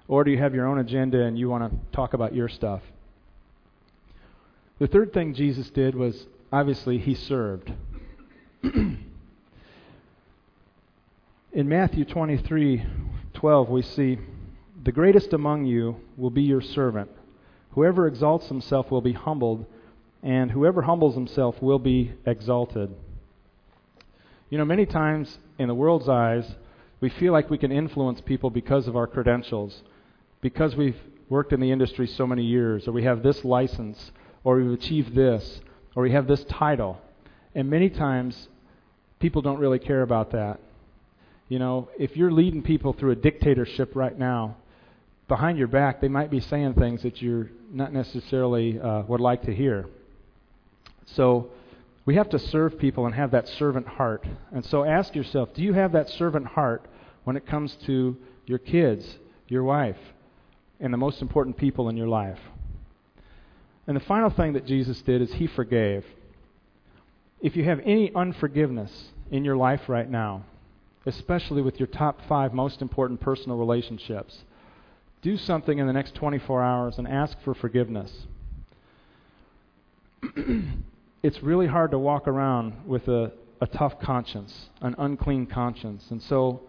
Or 0.07 0.25
do 0.25 0.31
you 0.31 0.39
have 0.39 0.55
your 0.55 0.67
own 0.67 0.79
agenda 0.79 1.25
and 1.25 1.39
you 1.39 1.49
want 1.49 1.71
to 1.71 1.97
talk 1.97 2.15
about 2.15 2.35
your 2.35 2.49
stuff? 2.49 2.83
The 4.79 4.87
third 4.87 5.13
thing 5.13 5.35
Jesus 5.35 5.69
did 5.71 5.95
was 5.95 6.27
obviously 6.53 6.99
he 6.99 7.15
served. 7.15 7.73
In 8.63 8.99
Matthew 11.53 12.05
23:12 13.39 13.69
we 13.69 13.83
see 13.83 14.19
the 14.83 14.91
greatest 14.91 15.33
among 15.33 15.65
you 15.65 15.97
will 16.17 16.31
be 16.31 16.43
your 16.43 16.61
servant. 16.61 17.09
Whoever 17.71 18.09
exalts 18.09 18.49
himself 18.49 18.91
will 18.91 19.01
be 19.01 19.13
humbled, 19.13 19.65
and 20.25 20.51
whoever 20.51 20.83
humbles 20.83 21.15
himself 21.15 21.63
will 21.63 21.79
be 21.79 22.13
exalted. 22.27 22.93
You 24.51 24.59
know, 24.59 24.65
many 24.65 24.87
times 24.87 25.39
in 25.57 25.69
the 25.69 25.75
world's 25.75 26.09
eyes, 26.09 26.57
we 27.01 27.11
feel 27.11 27.33
like 27.33 27.49
we 27.49 27.59
can 27.59 27.71
influence 27.71 28.21
people 28.21 28.51
because 28.51 28.89
of 28.89 28.97
our 28.97 29.07
credentials, 29.07 29.83
because 30.41 30.75
we've 30.75 31.01
worked 31.29 31.53
in 31.53 31.61
the 31.61 31.71
industry 31.71 32.09
so 32.09 32.27
many 32.27 32.43
years, 32.43 32.89
or 32.89 32.93
we 32.93 33.05
have 33.05 33.23
this 33.23 33.45
license, 33.45 34.11
or 34.43 34.57
we've 34.57 34.73
achieved 34.73 35.15
this, 35.15 35.61
or 35.95 36.03
we 36.03 36.11
have 36.11 36.27
this 36.27 36.43
title. 36.45 37.01
And 37.55 37.71
many 37.71 37.89
times, 37.89 38.49
people 39.21 39.43
don't 39.43 39.59
really 39.59 39.79
care 39.79 40.03
about 40.03 40.33
that. 40.33 40.59
You 41.49 41.59
know, 41.59 41.89
if 41.99 42.17
you're 42.17 42.31
leading 42.31 42.63
people 42.63 42.93
through 42.93 43.13
a 43.13 43.17
dictatorship 43.17 43.97
right 43.97 44.17
now, 44.17 44.57
behind 45.29 45.59
your 45.59 45.69
back, 45.69 46.01
they 46.01 46.09
might 46.09 46.31
be 46.31 46.41
saying 46.41 46.75
things 46.75 47.03
that 47.03 47.23
you're 47.23 47.51
not 47.73 47.93
necessarily 47.93 48.79
uh, 48.79 49.03
would 49.03 49.21
like 49.21 49.43
to 49.43 49.55
hear. 49.55 49.87
So, 51.07 51.49
we 52.05 52.15
have 52.15 52.31
to 52.31 52.39
serve 52.39 52.79
people 52.79 53.05
and 53.05 53.15
have 53.15 53.33
that 53.33 53.49
servant 53.49 53.87
heart. 53.87 54.27
And 54.53 54.65
so, 54.65 54.85
ask 54.85 55.15
yourself 55.15 55.55
do 55.55 55.63
you 55.63 55.73
have 55.73 55.93
that 55.93 56.09
servant 56.11 56.47
heart 56.47 56.87
when 57.25 57.37
it 57.37 57.47
comes 57.47 57.77
to 57.87 58.17
your 58.47 58.59
kids, 58.59 59.19
your 59.49 59.63
wife, 59.63 59.99
and 60.81 60.93
the 60.93 60.99
most 60.99 61.23
important 61.23 61.57
people 61.57 61.89
in 61.89 61.97
your 61.97 62.09
life? 62.09 62.39
And 63.87 63.97
the 63.97 64.01
final 64.01 64.29
thing 64.29 64.53
that 64.53 64.67
Jesus 64.67 65.01
did 65.01 65.23
is 65.23 65.33
he 65.33 65.47
forgave. 65.47 66.05
If 67.41 67.57
you 67.57 67.65
have 67.65 67.81
any 67.81 68.15
unforgiveness 68.15 68.93
in 69.31 69.45
your 69.45 69.57
life 69.57 69.89
right 69.89 70.09
now, 70.09 70.45
especially 71.07 71.63
with 71.63 71.79
your 71.79 71.87
top 71.87 72.21
five 72.29 72.53
most 72.53 72.83
important 72.83 73.21
personal 73.21 73.57
relationships, 73.57 74.45
do 75.23 75.37
something 75.37 75.79
in 75.79 75.87
the 75.87 75.93
next 75.93 76.15
24 76.15 76.63
hours 76.63 76.99
and 76.99 77.09
ask 77.09 77.37
for 77.43 77.55
forgiveness. 77.55 78.13
it's 81.23 81.43
really 81.43 81.67
hard 81.67 81.91
to 81.91 81.99
walk 81.99 82.29
around 82.29 82.75
with 82.87 83.09
a, 83.09 83.33
a 83.61 83.67
tough 83.67 83.99
conscience, 84.01 84.69
an 84.81 84.95
unclean 84.99 85.47
conscience. 85.47 86.05
And 86.11 86.23
so, 86.23 86.63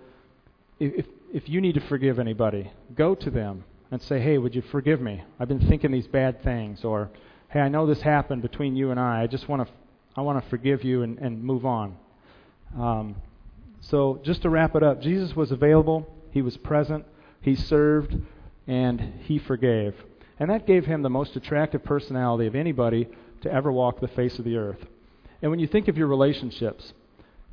if, 0.79 1.05
if 1.33 1.47
you 1.49 1.61
need 1.61 1.75
to 1.75 1.81
forgive 1.81 2.19
anybody, 2.19 2.71
go 2.95 3.15
to 3.15 3.29
them 3.29 3.63
and 3.91 4.01
say, 4.01 4.19
hey, 4.19 4.37
would 4.37 4.55
you 4.55 4.61
forgive 4.71 5.01
me? 5.01 5.23
I've 5.39 5.47
been 5.47 5.67
thinking 5.67 5.91
these 5.91 6.07
bad 6.07 6.43
things. 6.43 6.83
Or, 6.83 7.09
hey, 7.49 7.59
I 7.59 7.69
know 7.69 7.85
this 7.85 8.01
happened 8.01 8.41
between 8.41 8.75
you 8.75 8.91
and 8.91 8.99
I. 8.99 9.23
I 9.23 9.27
just 9.27 9.47
want 9.47 9.67
to, 9.67 9.73
I 10.15 10.21
want 10.21 10.43
to 10.43 10.49
forgive 10.49 10.83
you 10.83 11.03
and, 11.03 11.17
and 11.19 11.43
move 11.43 11.65
on. 11.65 11.95
Um, 12.77 13.15
so, 13.89 14.19
just 14.23 14.43
to 14.43 14.49
wrap 14.49 14.75
it 14.75 14.83
up, 14.83 15.01
Jesus 15.01 15.35
was 15.35 15.51
available, 15.51 16.07
he 16.31 16.41
was 16.41 16.57
present, 16.57 17.05
he 17.41 17.55
served, 17.55 18.15
and 18.67 19.01
he 19.21 19.39
forgave. 19.39 19.95
And 20.39 20.49
that 20.49 20.67
gave 20.67 20.85
him 20.85 21.01
the 21.01 21.09
most 21.09 21.35
attractive 21.35 21.83
personality 21.83 22.45
of 22.45 22.55
anybody 22.55 23.07
to 23.41 23.51
ever 23.51 23.71
walk 23.71 23.99
the 23.99 24.07
face 24.07 24.37
of 24.37 24.45
the 24.45 24.57
earth. 24.57 24.85
And 25.41 25.49
when 25.49 25.59
you 25.59 25.67
think 25.67 25.87
of 25.87 25.97
your 25.97 26.07
relationships, 26.07 26.93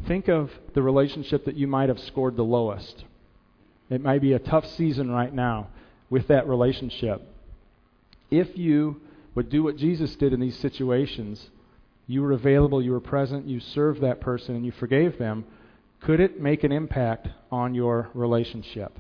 think 0.06 0.28
of 0.28 0.50
the 0.74 0.82
relationship 0.82 1.46
that 1.46 1.56
you 1.56 1.66
might 1.66 1.88
have 1.88 2.00
scored 2.00 2.36
the 2.36 2.44
lowest. 2.44 3.04
It 3.88 4.02
might 4.02 4.20
be 4.20 4.34
a 4.34 4.38
tough 4.38 4.66
season 4.66 5.10
right 5.10 5.32
now 5.32 5.68
with 6.10 6.28
that 6.28 6.46
relationship. 6.48 7.22
If 8.30 8.58
you 8.58 9.00
would 9.34 9.48
do 9.48 9.62
what 9.62 9.76
Jesus 9.76 10.14
did 10.16 10.32
in 10.32 10.40
these 10.40 10.58
situations, 10.58 11.48
you 12.06 12.22
were 12.22 12.32
available, 12.32 12.82
you 12.82 12.92
were 12.92 13.00
present, 13.00 13.46
you 13.46 13.60
served 13.60 14.02
that 14.02 14.20
person, 14.20 14.54
and 14.54 14.66
you 14.66 14.72
forgave 14.72 15.18
them, 15.18 15.44
could 16.00 16.20
it 16.20 16.40
make 16.40 16.64
an 16.64 16.72
impact 16.72 17.28
on 17.50 17.74
your 17.74 18.08
relationship? 18.14 18.96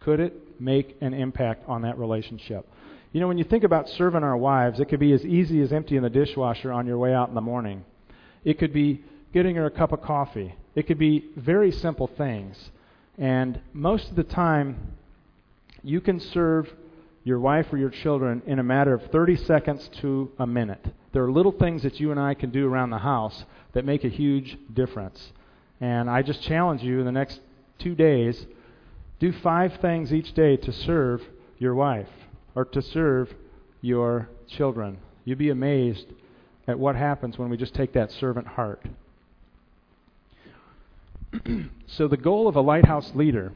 Could 0.00 0.20
it 0.20 0.60
make 0.60 0.96
an 1.00 1.14
impact 1.14 1.68
on 1.68 1.82
that 1.82 1.98
relationship? 1.98 2.66
You 3.12 3.20
know, 3.20 3.28
when 3.28 3.38
you 3.38 3.44
think 3.44 3.64
about 3.64 3.88
serving 3.88 4.22
our 4.22 4.36
wives, 4.36 4.80
it 4.80 4.86
could 4.86 5.00
be 5.00 5.12
as 5.12 5.24
easy 5.24 5.62
as 5.62 5.72
emptying 5.72 6.02
the 6.02 6.10
dishwasher 6.10 6.72
on 6.72 6.86
your 6.86 6.98
way 6.98 7.14
out 7.14 7.28
in 7.28 7.34
the 7.34 7.40
morning. 7.40 7.84
It 8.44 8.58
could 8.58 8.72
be 8.72 9.02
getting 9.32 9.56
her 9.56 9.66
a 9.66 9.70
cup 9.70 9.92
of 9.92 10.02
coffee. 10.02 10.54
It 10.74 10.86
could 10.86 10.98
be 10.98 11.24
very 11.36 11.72
simple 11.72 12.06
things. 12.06 12.70
And 13.16 13.60
most 13.72 14.10
of 14.10 14.16
the 14.16 14.24
time, 14.24 14.96
you 15.82 16.00
can 16.00 16.20
serve 16.20 16.68
your 17.24 17.40
wife 17.40 17.66
or 17.72 17.78
your 17.78 17.90
children 17.90 18.42
in 18.46 18.58
a 18.58 18.62
matter 18.62 18.94
of 18.94 19.10
30 19.10 19.36
seconds 19.36 19.88
to 20.00 20.30
a 20.38 20.46
minute. 20.46 20.86
There 21.12 21.24
are 21.24 21.30
little 21.30 21.52
things 21.52 21.82
that 21.82 21.98
you 22.00 22.10
and 22.10 22.20
I 22.20 22.34
can 22.34 22.50
do 22.50 22.68
around 22.68 22.90
the 22.90 22.98
house 22.98 23.44
that 23.72 23.84
make 23.84 24.04
a 24.04 24.08
huge 24.08 24.56
difference. 24.72 25.32
And 25.80 26.10
I 26.10 26.22
just 26.22 26.42
challenge 26.42 26.82
you 26.82 26.98
in 27.00 27.06
the 27.06 27.12
next 27.12 27.40
two 27.78 27.94
days 27.94 28.46
do 29.20 29.32
five 29.32 29.78
things 29.80 30.12
each 30.12 30.32
day 30.34 30.56
to 30.56 30.72
serve 30.72 31.22
your 31.58 31.74
wife 31.74 32.08
or 32.54 32.64
to 32.66 32.82
serve 32.82 33.32
your 33.80 34.28
children. 34.48 34.98
You'd 35.24 35.38
be 35.38 35.50
amazed 35.50 36.06
at 36.66 36.78
what 36.78 36.96
happens 36.96 37.38
when 37.38 37.48
we 37.48 37.56
just 37.56 37.74
take 37.74 37.92
that 37.94 38.12
servant 38.12 38.46
heart. 38.46 38.82
so, 41.86 42.08
the 42.08 42.16
goal 42.16 42.48
of 42.48 42.56
a 42.56 42.60
lighthouse 42.60 43.12
leader 43.14 43.52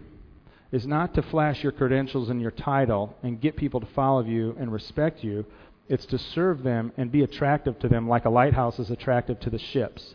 is 0.72 0.86
not 0.86 1.14
to 1.14 1.22
flash 1.22 1.62
your 1.62 1.72
credentials 1.72 2.28
and 2.30 2.40
your 2.40 2.50
title 2.50 3.14
and 3.22 3.40
get 3.40 3.56
people 3.56 3.80
to 3.80 3.86
follow 3.94 4.24
you 4.24 4.56
and 4.58 4.72
respect 4.72 5.22
you. 5.22 5.44
It's 5.88 6.06
to 6.06 6.18
serve 6.18 6.62
them 6.62 6.92
and 6.96 7.12
be 7.12 7.22
attractive 7.22 7.78
to 7.80 7.88
them 7.88 8.08
like 8.08 8.24
a 8.24 8.30
lighthouse 8.30 8.78
is 8.78 8.90
attractive 8.90 9.38
to 9.40 9.50
the 9.50 9.58
ships. 9.58 10.14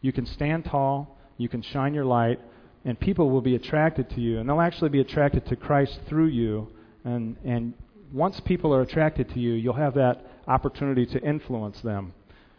You 0.00 0.12
can 0.12 0.26
stand 0.26 0.64
tall, 0.64 1.16
you 1.36 1.48
can 1.48 1.62
shine 1.62 1.94
your 1.94 2.04
light, 2.04 2.40
and 2.84 2.98
people 2.98 3.30
will 3.30 3.40
be 3.40 3.54
attracted 3.54 4.10
to 4.10 4.20
you, 4.20 4.38
and 4.38 4.48
they'll 4.48 4.60
actually 4.60 4.90
be 4.90 5.00
attracted 5.00 5.46
to 5.46 5.56
Christ 5.56 6.00
through 6.08 6.26
you. 6.26 6.68
And, 7.04 7.36
and 7.44 7.74
once 8.12 8.40
people 8.40 8.74
are 8.74 8.82
attracted 8.82 9.30
to 9.30 9.40
you, 9.40 9.52
you'll 9.52 9.74
have 9.74 9.94
that 9.94 10.24
opportunity 10.46 11.06
to 11.06 11.20
influence 11.22 11.80
them. 11.80 12.12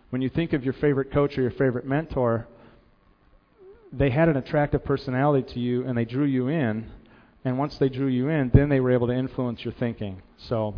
When 0.10 0.22
you 0.22 0.30
think 0.30 0.54
of 0.54 0.64
your 0.64 0.74
favorite 0.74 1.12
coach 1.12 1.38
or 1.38 1.42
your 1.42 1.52
favorite 1.52 1.86
mentor, 1.86 2.48
they 3.92 4.10
had 4.10 4.30
an 4.30 4.38
attractive 4.38 4.84
personality 4.84 5.54
to 5.54 5.60
you 5.60 5.86
and 5.86 5.98
they 5.98 6.06
drew 6.06 6.26
you 6.26 6.48
in 6.48 6.90
and 7.46 7.58
once 7.58 7.78
they 7.78 7.90
drew 7.90 8.08
you 8.08 8.30
in, 8.30 8.52
then 8.54 8.70
they 8.70 8.80
were 8.80 8.92
able 8.92 9.08
to 9.08 9.14
influence 9.14 9.64
your 9.64 9.74
thinking. 9.74 10.22
So 10.38 10.76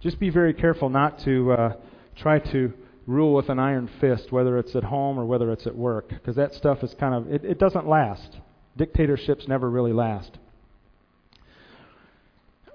just 0.00 0.20
be 0.20 0.30
very 0.30 0.54
careful 0.54 0.88
not 0.88 1.18
to 1.20 1.52
uh, 1.52 1.72
try 2.16 2.38
to 2.38 2.72
rule 3.06 3.34
with 3.34 3.48
an 3.48 3.58
iron 3.58 3.88
fist, 4.00 4.32
whether 4.32 4.58
it's 4.58 4.74
at 4.74 4.84
home 4.84 5.18
or 5.18 5.24
whether 5.24 5.52
it's 5.52 5.66
at 5.66 5.76
work, 5.76 6.08
because 6.08 6.36
that 6.36 6.54
stuff 6.54 6.82
is 6.82 6.94
kind 6.94 7.14
of, 7.14 7.32
it, 7.32 7.44
it 7.44 7.58
doesn't 7.58 7.86
last. 7.86 8.38
Dictatorships 8.76 9.46
never 9.46 9.70
really 9.70 9.92
last. 9.92 10.38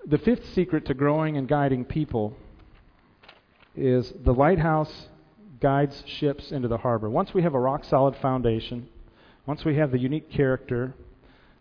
The 0.05 0.17
fifth 0.17 0.53
secret 0.53 0.85
to 0.85 0.93
growing 0.93 1.37
and 1.37 1.47
guiding 1.47 1.85
people 1.85 2.35
is 3.75 4.13
the 4.23 4.33
lighthouse 4.33 5.07
guides 5.59 6.03
ships 6.05 6.51
into 6.51 6.67
the 6.67 6.77
harbor. 6.77 7.09
Once 7.09 7.33
we 7.33 7.41
have 7.41 7.53
a 7.53 7.59
rock 7.59 7.83
solid 7.83 8.15
foundation, 8.17 8.87
once 9.45 9.65
we 9.65 9.75
have 9.75 9.91
the 9.91 9.99
unique 9.99 10.31
character, 10.31 10.93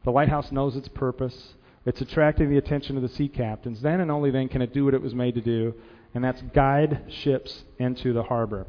the 0.05 0.11
lighthouse 0.11 0.53
knows 0.53 0.77
its 0.77 0.89
purpose, 0.89 1.55
it's 1.85 2.01
attracting 2.01 2.51
the 2.51 2.59
attention 2.59 2.97
of 2.97 3.03
the 3.03 3.09
sea 3.09 3.29
captains. 3.29 3.81
Then 3.81 4.01
and 4.01 4.11
only 4.11 4.31
then 4.31 4.49
can 4.49 4.63
it 4.63 4.73
do 4.73 4.85
what 4.85 4.95
it 4.95 5.03
was 5.03 5.15
made 5.15 5.35
to 5.35 5.41
do, 5.41 5.75
and 6.15 6.25
that's 6.25 6.41
guide 6.55 7.05
ships 7.09 7.65
into 7.79 8.13
the 8.13 8.23
harbor. 8.23 8.67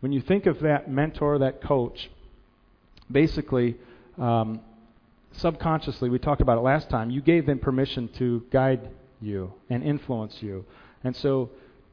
When 0.00 0.12
you 0.12 0.20
think 0.20 0.46
of 0.46 0.60
that 0.60 0.90
mentor, 0.90 1.38
that 1.38 1.62
coach, 1.62 2.10
basically, 3.10 3.76
um, 4.16 4.60
subconsciously, 5.32 6.08
we 6.08 6.18
talked 6.18 6.40
about 6.40 6.58
it 6.58 6.62
last 6.62 6.88
time, 6.88 7.10
you 7.10 7.20
gave 7.20 7.46
them 7.46 7.58
permission 7.58 8.08
to 8.18 8.44
guide 8.50 8.88
you 9.20 9.52
and 9.68 9.82
influence 9.82 10.42
you. 10.42 10.64
And 11.04 11.14
so, 11.14 11.50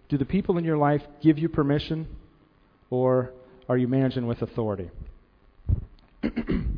do 0.08 0.18
the 0.18 0.26
people 0.26 0.58
in 0.58 0.64
your 0.64 0.78
life 0.78 1.02
give 1.22 1.40
you 1.40 1.50
permission, 1.50 2.08
or 2.90 3.32
are 3.68 3.78
you 3.78 3.88
managing 3.88 4.28
with 4.28 4.42
authority? 4.44 4.92
and 6.24 6.78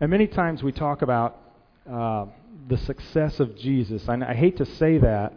many 0.00 0.26
times 0.26 0.62
we 0.62 0.72
talk 0.72 1.02
about 1.02 1.38
uh, 1.88 2.26
the 2.68 2.76
success 2.78 3.38
of 3.38 3.56
Jesus. 3.56 4.08
I, 4.08 4.14
I 4.14 4.34
hate 4.34 4.56
to 4.58 4.66
say 4.66 4.98
that, 4.98 5.32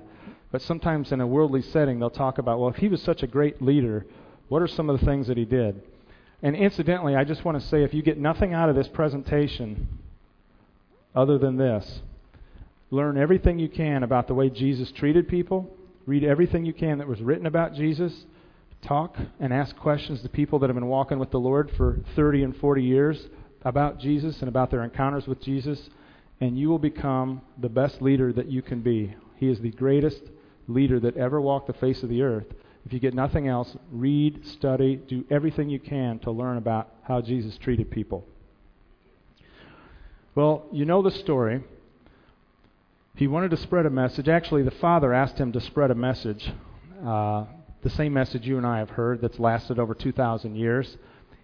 But 0.51 0.61
sometimes 0.61 1.11
in 1.11 1.21
a 1.21 1.27
worldly 1.27 1.61
setting, 1.61 1.99
they'll 1.99 2.09
talk 2.09 2.37
about, 2.37 2.59
well, 2.59 2.69
if 2.69 2.75
he 2.75 2.89
was 2.89 3.01
such 3.01 3.23
a 3.23 3.27
great 3.27 3.61
leader, 3.61 4.05
what 4.49 4.61
are 4.61 4.67
some 4.67 4.89
of 4.89 4.99
the 4.99 5.05
things 5.05 5.27
that 5.27 5.37
he 5.37 5.45
did? 5.45 5.81
And 6.43 6.55
incidentally, 6.55 7.15
I 7.15 7.23
just 7.23 7.45
want 7.45 7.61
to 7.61 7.67
say 7.67 7.83
if 7.83 7.93
you 7.93 8.01
get 8.01 8.17
nothing 8.17 8.53
out 8.53 8.67
of 8.67 8.75
this 8.75 8.87
presentation 8.87 9.87
other 11.15 11.37
than 11.37 11.57
this, 11.57 12.01
learn 12.89 13.17
everything 13.17 13.59
you 13.59 13.69
can 13.69 14.03
about 14.03 14.27
the 14.27 14.33
way 14.33 14.49
Jesus 14.49 14.91
treated 14.91 15.27
people, 15.27 15.69
read 16.05 16.23
everything 16.23 16.65
you 16.65 16.73
can 16.73 16.97
that 16.97 17.07
was 17.07 17.21
written 17.21 17.45
about 17.45 17.73
Jesus, 17.73 18.25
talk 18.81 19.15
and 19.39 19.53
ask 19.53 19.75
questions 19.77 20.21
to 20.21 20.29
people 20.29 20.59
that 20.59 20.67
have 20.67 20.75
been 20.75 20.87
walking 20.87 21.19
with 21.19 21.31
the 21.31 21.39
Lord 21.39 21.71
for 21.77 21.99
30 22.15 22.43
and 22.43 22.57
40 22.57 22.83
years 22.83 23.27
about 23.63 23.99
Jesus 23.99 24.39
and 24.39 24.49
about 24.49 24.71
their 24.71 24.83
encounters 24.83 25.27
with 25.27 25.39
Jesus, 25.39 25.89
and 26.41 26.57
you 26.57 26.69
will 26.69 26.79
become 26.79 27.41
the 27.59 27.69
best 27.69 28.01
leader 28.01 28.33
that 28.33 28.47
you 28.47 28.61
can 28.61 28.81
be. 28.81 29.15
He 29.37 29.47
is 29.47 29.59
the 29.59 29.71
greatest 29.71 30.21
leader 30.71 30.99
that 30.99 31.17
ever 31.17 31.39
walked 31.39 31.67
the 31.67 31.73
face 31.73 32.03
of 32.03 32.09
the 32.09 32.21
earth. 32.21 32.47
If 32.85 32.93
you 32.93 32.99
get 32.99 33.13
nothing 33.13 33.47
else, 33.47 33.75
read, 33.91 34.45
study, 34.47 34.95
do 34.95 35.23
everything 35.29 35.69
you 35.69 35.79
can 35.79 36.19
to 36.19 36.31
learn 36.31 36.57
about 36.57 36.89
how 37.03 37.21
Jesus 37.21 37.57
treated 37.57 37.91
people. 37.91 38.25
Well, 40.33 40.65
you 40.71 40.85
know 40.85 41.01
the 41.01 41.11
story. 41.11 41.61
He 43.15 43.27
wanted 43.27 43.51
to 43.51 43.57
spread 43.57 43.85
a 43.85 43.89
message. 43.89 44.29
Actually, 44.29 44.63
the 44.63 44.71
Father 44.71 45.13
asked 45.13 45.37
him 45.37 45.51
to 45.51 45.61
spread 45.61 45.91
a 45.91 45.95
message, 45.95 46.51
uh, 47.05 47.45
the 47.83 47.89
same 47.89 48.13
message 48.13 48.47
you 48.47 48.57
and 48.57 48.65
I 48.65 48.79
have 48.79 48.91
heard 48.91 49.21
that's 49.21 49.39
lasted 49.39 49.77
over 49.77 49.93
2,000 49.93 50.55
years. 50.55 50.97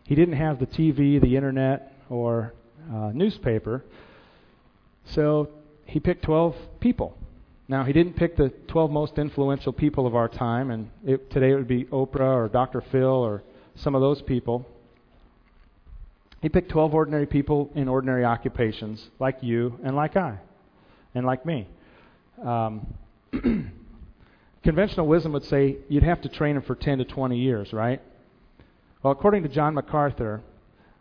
He 0.03 0.15
didn't 0.15 0.35
have 0.35 0.59
the 0.59 0.65
TV, 0.65 1.21
the 1.21 1.35
internet, 1.35 1.93
or 2.09 2.53
uh, 2.89 3.11
newspaper, 3.13 3.83
so 5.05 5.49
he 5.85 5.99
picked 5.99 6.23
12 6.23 6.55
people 6.79 7.17
now, 7.69 7.83
he 7.83 7.91
didn't 7.91 8.15
pick 8.15 8.37
the 8.37 8.49
12 8.69 8.91
most 8.91 9.17
influential 9.17 9.73
people 9.73 10.07
of 10.07 10.15
our 10.15 10.29
time, 10.29 10.71
and 10.71 10.89
it, 11.05 11.29
today 11.29 11.51
it 11.51 11.55
would 11.55 11.67
be 11.67 11.83
Oprah 11.85 12.35
or 12.35 12.47
Dr. 12.47 12.81
Phil 12.91 13.03
or 13.03 13.43
some 13.75 13.93
of 13.93 13.99
those 13.99 14.21
people. 14.21 14.65
He 16.41 16.47
picked 16.47 16.69
12 16.69 16.93
ordinary 16.93 17.25
people 17.25 17.69
in 17.75 17.89
ordinary 17.89 18.23
occupations, 18.23 19.09
like 19.19 19.39
you 19.41 19.79
and 19.83 19.97
like 19.97 20.15
I, 20.15 20.37
and 21.13 21.25
like 21.25 21.45
me. 21.45 21.67
Um, 22.41 22.93
conventional 24.63 25.07
wisdom 25.07 25.33
would 25.33 25.43
say 25.43 25.77
you'd 25.89 26.03
have 26.03 26.21
to 26.21 26.29
train 26.29 26.55
them 26.55 26.63
for 26.63 26.75
10 26.75 26.99
to 26.99 27.05
20 27.05 27.37
years, 27.37 27.73
right? 27.73 28.01
Well, 29.03 29.11
according 29.11 29.43
to 29.43 29.49
John 29.49 29.73
MacArthur, 29.73 30.41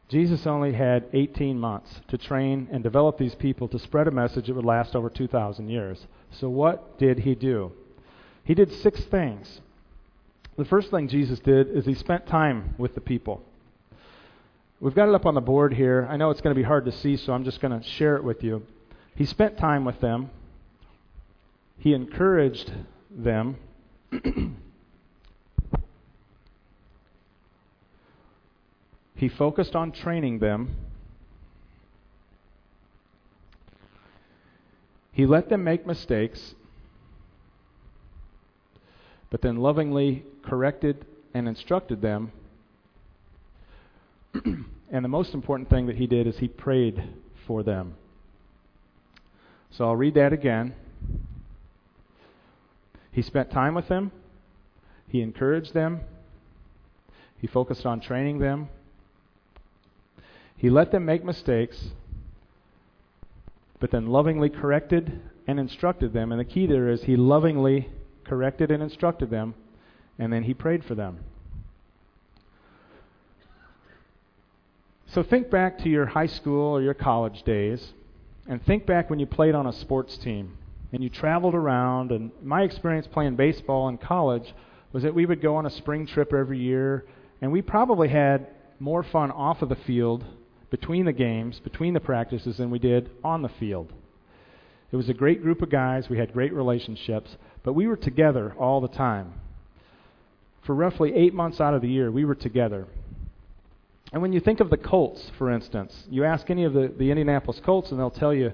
Jesus 0.08 0.46
only 0.48 0.72
had 0.72 1.04
18 1.12 1.60
months 1.60 2.00
to 2.08 2.18
train 2.18 2.66
and 2.72 2.82
develop 2.82 3.18
these 3.18 3.34
people 3.36 3.68
to 3.68 3.78
spread 3.78 4.08
a 4.08 4.10
message 4.10 4.48
that 4.48 4.54
would 4.54 4.64
last 4.64 4.96
over 4.96 5.10
2,000 5.10 5.68
years. 5.68 6.06
So, 6.32 6.48
what 6.48 6.98
did 6.98 7.20
he 7.20 7.34
do? 7.34 7.72
He 8.44 8.54
did 8.54 8.72
six 8.72 9.00
things. 9.04 9.60
The 10.56 10.64
first 10.64 10.90
thing 10.90 11.08
Jesus 11.08 11.38
did 11.40 11.68
is 11.68 11.84
he 11.84 11.94
spent 11.94 12.26
time 12.26 12.74
with 12.78 12.94
the 12.94 13.00
people. 13.00 13.42
We've 14.80 14.94
got 14.94 15.08
it 15.08 15.14
up 15.14 15.26
on 15.26 15.34
the 15.34 15.40
board 15.40 15.74
here. 15.74 16.06
I 16.10 16.16
know 16.16 16.30
it's 16.30 16.40
going 16.40 16.54
to 16.54 16.58
be 16.58 16.66
hard 16.66 16.84
to 16.84 16.92
see, 16.92 17.16
so 17.16 17.32
I'm 17.32 17.44
just 17.44 17.60
going 17.60 17.78
to 17.78 17.86
share 17.86 18.16
it 18.16 18.24
with 18.24 18.42
you. 18.42 18.62
He 19.14 19.24
spent 19.24 19.58
time 19.58 19.84
with 19.84 20.00
them, 20.00 20.30
he 21.78 21.94
encouraged 21.94 22.72
them. 23.10 23.56
He 29.16 29.30
focused 29.30 29.74
on 29.74 29.92
training 29.92 30.38
them. 30.38 30.76
He 35.16 35.24
let 35.24 35.48
them 35.48 35.64
make 35.64 35.86
mistakes, 35.86 36.54
but 39.30 39.40
then 39.40 39.56
lovingly 39.56 40.24
corrected 40.42 41.06
and 41.32 41.48
instructed 41.48 42.02
them. 42.02 42.32
and 44.44 45.02
the 45.02 45.08
most 45.08 45.32
important 45.32 45.70
thing 45.70 45.86
that 45.86 45.96
he 45.96 46.06
did 46.06 46.26
is 46.26 46.36
he 46.36 46.48
prayed 46.48 47.02
for 47.46 47.62
them. 47.62 47.94
So 49.70 49.86
I'll 49.86 49.96
read 49.96 50.12
that 50.16 50.34
again. 50.34 50.74
He 53.10 53.22
spent 53.22 53.50
time 53.50 53.74
with 53.74 53.88
them, 53.88 54.12
he 55.08 55.22
encouraged 55.22 55.72
them, 55.72 56.00
he 57.40 57.46
focused 57.46 57.86
on 57.86 58.00
training 58.00 58.38
them, 58.40 58.68
he 60.58 60.68
let 60.68 60.92
them 60.92 61.06
make 61.06 61.24
mistakes, 61.24 61.92
but 63.78 63.90
then 63.90 64.06
lovingly 64.06 64.48
corrected 64.48 65.20
and 65.46 65.60
instructed 65.60 66.12
them. 66.12 66.32
And 66.32 66.40
the 66.40 66.44
key 66.44 66.66
there 66.66 66.88
is 66.88 67.02
he 67.04 67.16
lovingly 67.16 67.88
corrected 68.24 68.70
and 68.70 68.82
instructed 68.82 69.30
them, 69.30 69.54
and 70.18 70.32
then 70.32 70.44
he 70.44 70.54
prayed 70.54 70.84
for 70.84 70.94
them. 70.94 71.20
So 75.08 75.22
think 75.22 75.50
back 75.50 75.78
to 75.78 75.88
your 75.88 76.06
high 76.06 76.26
school 76.26 76.76
or 76.76 76.82
your 76.82 76.94
college 76.94 77.42
days, 77.42 77.92
and 78.48 78.64
think 78.64 78.86
back 78.86 79.08
when 79.08 79.18
you 79.18 79.26
played 79.26 79.54
on 79.54 79.66
a 79.66 79.72
sports 79.72 80.18
team 80.18 80.56
and 80.92 81.02
you 81.02 81.08
traveled 81.08 81.54
around. 81.54 82.12
And 82.12 82.30
my 82.42 82.62
experience 82.62 83.06
playing 83.06 83.36
baseball 83.36 83.88
in 83.88 83.98
college 83.98 84.54
was 84.92 85.02
that 85.02 85.14
we 85.14 85.26
would 85.26 85.40
go 85.40 85.56
on 85.56 85.66
a 85.66 85.70
spring 85.70 86.06
trip 86.06 86.32
every 86.32 86.58
year, 86.58 87.06
and 87.40 87.52
we 87.52 87.62
probably 87.62 88.08
had 88.08 88.46
more 88.78 89.02
fun 89.02 89.30
off 89.30 89.62
of 89.62 89.68
the 89.68 89.76
field 89.76 90.24
between 90.70 91.04
the 91.04 91.12
games, 91.12 91.60
between 91.60 91.94
the 91.94 92.00
practices, 92.00 92.56
than 92.56 92.70
we 92.70 92.78
did 92.78 93.10
on 93.22 93.42
the 93.42 93.48
field. 93.48 93.92
It 94.92 94.96
was 94.96 95.08
a 95.08 95.14
great 95.14 95.42
group 95.42 95.62
of 95.62 95.70
guys. 95.70 96.08
We 96.08 96.18
had 96.18 96.32
great 96.32 96.52
relationships, 96.52 97.36
but 97.62 97.74
we 97.74 97.86
were 97.86 97.96
together 97.96 98.54
all 98.58 98.80
the 98.80 98.88
time. 98.88 99.34
For 100.64 100.74
roughly 100.74 101.14
eight 101.14 101.34
months 101.34 101.60
out 101.60 101.74
of 101.74 101.82
the 101.82 101.88
year, 101.88 102.10
we 102.10 102.24
were 102.24 102.34
together. 102.34 102.86
And 104.12 104.22
when 104.22 104.32
you 104.32 104.40
think 104.40 104.60
of 104.60 104.70
the 104.70 104.76
Colts, 104.76 105.30
for 105.36 105.50
instance, 105.50 106.04
you 106.08 106.24
ask 106.24 106.48
any 106.50 106.64
of 106.64 106.72
the, 106.72 106.92
the 106.96 107.10
Indianapolis 107.10 107.60
Colts, 107.64 107.90
and 107.90 107.98
they'll 107.98 108.10
tell 108.10 108.34
you 108.34 108.52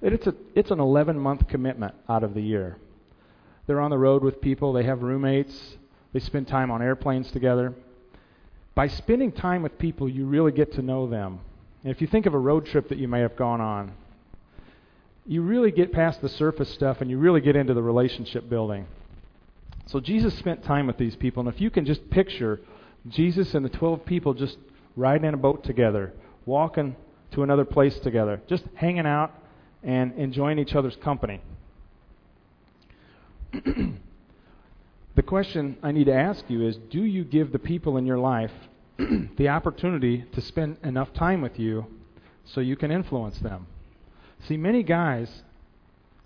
that 0.00 0.12
it's, 0.12 0.26
a, 0.26 0.34
it's 0.54 0.70
an 0.70 0.80
11 0.80 1.18
month 1.18 1.48
commitment 1.48 1.94
out 2.08 2.24
of 2.24 2.34
the 2.34 2.42
year. 2.42 2.76
They're 3.66 3.80
on 3.80 3.90
the 3.90 3.98
road 3.98 4.22
with 4.22 4.40
people, 4.40 4.72
they 4.72 4.84
have 4.84 5.02
roommates, 5.02 5.76
they 6.12 6.20
spend 6.20 6.48
time 6.48 6.70
on 6.70 6.82
airplanes 6.82 7.30
together. 7.30 7.72
By 8.74 8.88
spending 8.88 9.32
time 9.32 9.62
with 9.62 9.78
people, 9.78 10.08
you 10.08 10.26
really 10.26 10.52
get 10.52 10.72
to 10.74 10.82
know 10.82 11.06
them. 11.06 11.40
And 11.84 11.92
if 11.92 12.00
you 12.00 12.06
think 12.06 12.26
of 12.26 12.34
a 12.34 12.38
road 12.38 12.66
trip 12.66 12.88
that 12.88 12.98
you 12.98 13.08
may 13.08 13.20
have 13.20 13.36
gone 13.36 13.60
on, 13.60 13.92
you 15.26 15.42
really 15.42 15.70
get 15.70 15.92
past 15.92 16.20
the 16.20 16.28
surface 16.28 16.72
stuff 16.72 17.00
and 17.00 17.10
you 17.10 17.18
really 17.18 17.40
get 17.40 17.54
into 17.54 17.74
the 17.74 17.82
relationship 17.82 18.48
building. 18.48 18.86
So 19.86 20.00
Jesus 20.00 20.36
spent 20.38 20.64
time 20.64 20.86
with 20.86 20.96
these 20.96 21.16
people, 21.16 21.40
and 21.40 21.48
if 21.52 21.60
you 21.60 21.70
can 21.70 21.84
just 21.84 22.08
picture 22.10 22.60
Jesus 23.08 23.54
and 23.54 23.64
the 23.64 23.68
12 23.68 24.06
people 24.06 24.32
just 24.32 24.56
riding 24.96 25.26
in 25.26 25.34
a 25.34 25.38
boat 25.38 25.64
together, 25.64 26.12
walking 26.46 26.96
to 27.32 27.42
another 27.42 27.64
place 27.64 27.98
together, 27.98 28.40
just 28.48 28.64
hanging 28.74 29.06
out 29.06 29.32
and 29.82 30.12
enjoying 30.14 30.58
each 30.58 30.74
other's 30.74 30.96
company. 30.96 31.40
The 35.14 35.22
question 35.22 35.76
I 35.82 35.92
need 35.92 36.04
to 36.04 36.14
ask 36.14 36.44
you 36.48 36.66
is 36.66 36.76
do 36.76 37.04
you 37.04 37.24
give 37.24 37.52
the 37.52 37.58
people 37.58 37.96
in 37.96 38.06
your 38.06 38.18
life 38.18 38.52
the 39.36 39.48
opportunity 39.48 40.24
to 40.32 40.40
spend 40.40 40.78
enough 40.82 41.12
time 41.12 41.42
with 41.42 41.58
you 41.58 41.86
so 42.44 42.60
you 42.60 42.76
can 42.76 42.90
influence 42.90 43.38
them? 43.38 43.66
See, 44.46 44.56
many 44.56 44.82
guys 44.82 45.42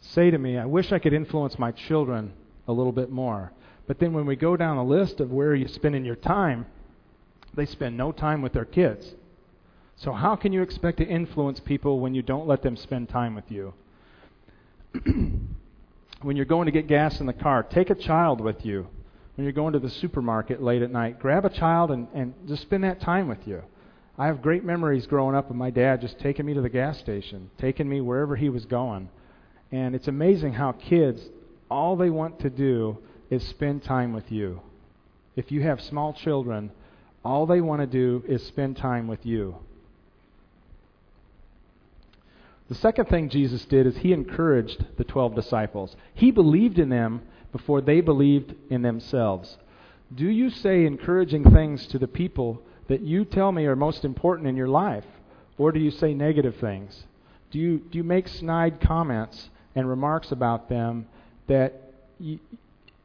say 0.01 0.31
to 0.31 0.39
me, 0.39 0.57
I 0.57 0.67
wish 0.67 0.93
I 0.93 0.99
could 0.99 1.13
influence 1.13 1.59
my 1.59 1.73
children 1.73 2.33
a 2.69 2.73
little 2.73 2.93
bit 2.93 3.11
more. 3.11 3.53
But 3.87 3.99
then 3.99 4.13
when 4.13 4.27
we 4.27 4.37
go 4.37 4.57
down 4.57 4.77
a 4.77 4.85
list 4.85 5.21
of 5.21 5.33
where 5.33 5.55
you're 5.55 5.69
spending 5.69 6.05
your 6.05 6.17
time, 6.17 6.67
they 7.55 7.67
spend 7.67 7.97
no 7.97 8.13
time 8.13 8.43
with 8.43 8.53
their 8.53 8.65
kids. 8.65 9.15
So, 9.97 10.13
how 10.13 10.37
can 10.37 10.53
you 10.53 10.63
expect 10.63 10.99
to 10.99 11.07
influence 11.07 11.59
people 11.59 12.01
when 12.01 12.15
you 12.15 12.23
don't 12.23 12.47
let 12.47 12.63
them 12.63 12.77
spend 12.77 13.09
time 13.09 13.35
with 13.35 13.51
you? 13.51 13.73
when 16.27 16.35
you're 16.35 16.45
going 16.45 16.67
to 16.67 16.73
get 16.73 16.89
gas 16.89 17.21
in 17.21 17.27
the 17.27 17.33
car, 17.33 17.63
take 17.63 17.89
a 17.89 17.95
child 17.95 18.41
with 18.41 18.67
you. 18.67 18.89
When 19.37 19.45
you're 19.45 19.53
going 19.53 19.75
to 19.75 19.79
the 19.79 19.89
supermarket 19.89 20.61
late 20.61 20.83
at 20.83 20.91
night, 20.91 21.21
grab 21.21 21.45
a 21.45 21.49
child 21.49 21.93
and, 21.93 22.09
and 22.15 22.35
just 22.49 22.63
spend 22.63 22.83
that 22.83 23.01
time 23.01 23.29
with 23.29 23.47
you. 23.47 23.63
I 24.19 24.27
have 24.27 24.43
great 24.43 24.65
memories 24.65 25.07
growing 25.07 25.37
up 25.37 25.51
of 25.51 25.55
my 25.55 25.71
dad 25.71 26.01
just 26.01 26.19
taking 26.19 26.45
me 26.45 26.55
to 26.55 26.61
the 26.61 26.69
gas 26.69 26.99
station, 26.99 27.49
taking 27.59 27.89
me 27.89 28.01
wherever 28.01 28.35
he 28.35 28.49
was 28.49 28.65
going. 28.65 29.09
And 29.71 29.95
it's 29.95 30.09
amazing 30.09 30.55
how 30.55 30.73
kids, 30.73 31.23
all 31.71 31.95
they 31.95 32.11
want 32.11 32.41
to 32.41 32.51
do 32.51 32.99
is 33.31 33.47
spend 33.47 33.85
time 33.85 34.13
with 34.13 34.33
you. 34.33 34.61
If 35.37 35.53
you 35.53 35.63
have 35.63 35.81
small 35.81 36.13
children, 36.13 36.73
all 37.25 37.47
they 37.47 37.61
want 37.61 37.83
to 37.83 37.87
do 37.87 38.25
is 38.27 38.45
spend 38.45 38.79
time 38.79 39.07
with 39.07 39.25
you. 39.25 39.59
The 42.69 42.75
second 42.75 43.07
thing 43.07 43.29
Jesus 43.29 43.65
did 43.65 43.87
is 43.87 43.99
he 43.99 44.13
encouraged 44.13 44.85
the 44.97 45.05
12 45.05 45.35
disciples. 45.35 45.95
He 46.15 46.31
believed 46.31 46.79
in 46.79 46.89
them 46.89 47.23
before 47.53 47.81
they 47.81 48.01
believed 48.01 48.55
in 48.71 48.83
themselves. 48.83 49.57
Do 50.15 50.29
you 50.29 50.51
say 50.51 50.85
encouraging 50.85 51.51
things 51.53 51.87
to 51.89 51.99
the 51.99 52.09
people 52.09 52.63
that 52.89 53.01
you 53.01 53.25
tell 53.25 53.53
me 53.53 53.67
are 53.67 53.77
most 53.77 54.05
important 54.05 54.49
in 54.49 54.57
your 54.57 54.69
life? 54.69 55.05
Or 55.59 55.73
do 55.73 55.81
you 55.81 55.91
say 55.91 56.13
negative 56.13 56.57
things? 56.57 57.05
Do 57.51 57.59
you, 57.59 57.79
do 57.79 57.99
you 57.99 58.05
make 58.05 58.29
snide 58.29 58.81
comments 58.81 59.49
and 59.75 59.89
remarks 59.89 60.33
about 60.33 60.69
them 60.69 61.07
that 61.47 61.83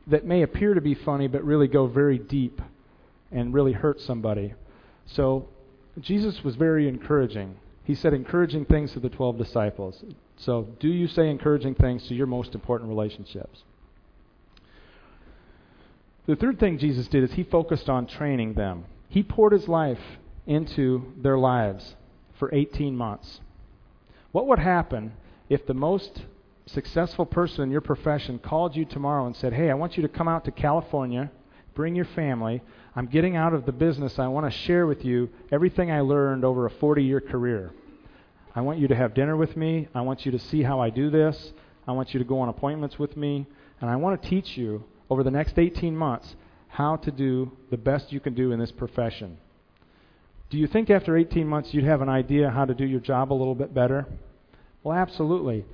that 0.08 0.26
may 0.26 0.42
appear 0.42 0.74
to 0.74 0.82
be 0.82 0.94
funny 0.94 1.28
but 1.28 1.44
really 1.44 1.68
go 1.68 1.88
very 1.88 2.18
deep 2.18 2.62
and 3.32 3.54
really 3.54 3.74
hurt 3.74 4.00
somebody. 4.02 4.54
So 5.06 5.48
Jesus 6.00 6.44
was 6.44 6.56
very 6.56 6.88
encouraging. 6.88 7.56
He 7.84 7.96
said 7.96 8.14
encouraging 8.14 8.66
things 8.66 8.94
to 8.94 9.00
the 9.00 9.10
12 9.10 9.38
disciples. 9.38 10.04
So, 10.38 10.68
do 10.80 10.88
you 10.88 11.08
say 11.08 11.30
encouraging 11.30 11.76
things 11.76 12.08
to 12.08 12.16
your 12.16 12.28
most 12.28 12.54
important 12.54 12.90
relationships? 12.90 13.64
The 16.28 16.36
third 16.36 16.60
thing 16.60 16.78
Jesus 16.78 17.08
did 17.08 17.24
is 17.24 17.34
he 17.34 17.44
focused 17.44 17.90
on 17.90 18.06
training 18.06 18.54
them. 18.54 18.86
He 19.10 19.24
poured 19.24 19.54
his 19.54 19.68
life 19.68 20.00
into 20.46 21.14
their 21.18 21.38
lives 21.38 21.96
for 22.38 22.54
18 22.54 22.96
months. 22.96 23.42
What 24.32 24.48
would 24.48 24.60
happen 24.60 25.14
if 25.50 25.66
the 25.66 25.74
most 25.74 26.24
successful 26.66 27.26
person 27.26 27.64
in 27.64 27.72
your 27.72 27.82
profession 27.82 28.40
called 28.40 28.76
you 28.76 28.86
tomorrow 28.86 29.26
and 29.26 29.36
said, 29.36 29.54
Hey, 29.54 29.70
I 29.70 29.74
want 29.74 29.98
you 29.98 30.04
to 30.04 30.10
come 30.10 30.28
out 30.28 30.46
to 30.46 30.52
California, 30.52 31.32
bring 31.74 31.96
your 31.96 32.06
family. 32.06 32.62
I'm 32.96 33.06
getting 33.06 33.36
out 33.38 33.54
of 33.54 33.66
the 33.66 33.72
business. 33.72 34.20
I 34.20 34.28
want 34.28 34.52
to 34.52 34.60
share 34.60 34.86
with 34.86 35.06
you 35.06 35.30
everything 35.52 35.92
I 35.92 36.02
learned 36.02 36.44
over 36.44 36.66
a 36.66 36.70
40 36.70 37.04
year 37.04 37.22
career. 37.22 37.72
I 38.54 38.62
want 38.62 38.80
you 38.80 38.90
to 38.90 38.96
have 38.96 39.14
dinner 39.14 39.38
with 39.38 39.56
me. 39.56 39.88
I 39.96 40.02
want 40.02 40.26
you 40.26 40.32
to 40.34 40.40
see 40.40 40.62
how 40.62 40.82
I 40.82 40.90
do 40.90 41.10
this. 41.10 41.54
I 41.88 41.94
want 41.94 42.14
you 42.14 42.20
to 42.20 42.26
go 42.26 42.40
on 42.40 42.50
appointments 42.50 43.00
with 43.00 43.16
me. 43.16 43.46
And 43.80 43.90
I 43.90 43.96
want 43.96 44.22
to 44.22 44.30
teach 44.30 44.58
you 44.58 44.84
over 45.10 45.24
the 45.24 45.32
next 45.32 45.58
18 45.58 45.96
months 45.96 46.36
how 46.68 46.98
to 46.98 47.12
do 47.12 47.52
the 47.70 47.78
best 47.78 48.12
you 48.12 48.20
can 48.20 48.34
do 48.34 48.52
in 48.52 48.60
this 48.60 48.72
profession. 48.72 49.38
Do 50.50 50.58
you 50.58 50.68
think 50.68 50.90
after 50.90 51.16
18 51.16 51.48
months 51.48 51.74
you'd 51.74 51.86
have 51.86 52.02
an 52.02 52.10
idea 52.10 52.50
how 52.50 52.66
to 52.66 52.74
do 52.74 52.86
your 52.86 53.00
job 53.00 53.32
a 53.32 53.36
little 53.36 53.56
bit 53.56 53.74
better? 53.74 54.06
Well, 54.84 54.98
absolutely. 54.98 55.66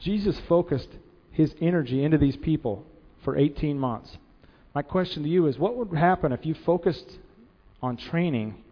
Jesus 0.00 0.38
focused 0.48 0.90
his 1.32 1.52
energy 1.60 2.04
into 2.04 2.16
these 2.16 2.36
people 2.36 2.84
for 3.24 3.36
18 3.36 3.78
months. 3.78 4.16
My 4.74 4.82
question 4.82 5.22
to 5.24 5.28
you 5.28 5.46
is 5.46 5.58
what 5.58 5.76
would 5.76 5.96
happen 5.96 6.32
if 6.32 6.46
you 6.46 6.54
focused 6.54 7.18
on 7.82 7.96
training 7.96 8.62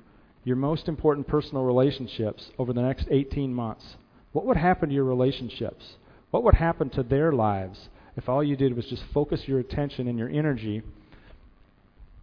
your 0.44 0.56
most 0.56 0.88
important 0.88 1.26
personal 1.26 1.64
relationships 1.64 2.50
over 2.58 2.72
the 2.72 2.82
next 2.82 3.06
18 3.10 3.52
months? 3.52 3.96
What 4.32 4.46
would 4.46 4.56
happen 4.56 4.90
to 4.90 4.94
your 4.94 5.04
relationships? 5.04 5.84
What 6.30 6.44
would 6.44 6.54
happen 6.54 6.90
to 6.90 7.02
their 7.02 7.32
lives 7.32 7.88
if 8.16 8.28
all 8.28 8.44
you 8.44 8.56
did 8.56 8.76
was 8.76 8.86
just 8.86 9.02
focus 9.12 9.42
your 9.46 9.58
attention 9.58 10.06
and 10.08 10.18
your 10.18 10.28
energy 10.28 10.82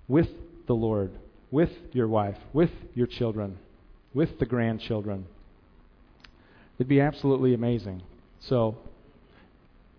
with 0.07 0.29
the 0.67 0.73
Lord, 0.73 1.11
with 1.51 1.71
your 1.91 2.07
wife, 2.07 2.37
with 2.53 2.71
your 2.93 3.07
children, 3.07 3.57
with 4.13 4.39
the 4.39 4.45
grandchildren? 4.45 5.25
It'd 6.77 6.87
be 6.87 7.01
absolutely 7.01 7.53
amazing. 7.53 8.03
So, 8.39 8.77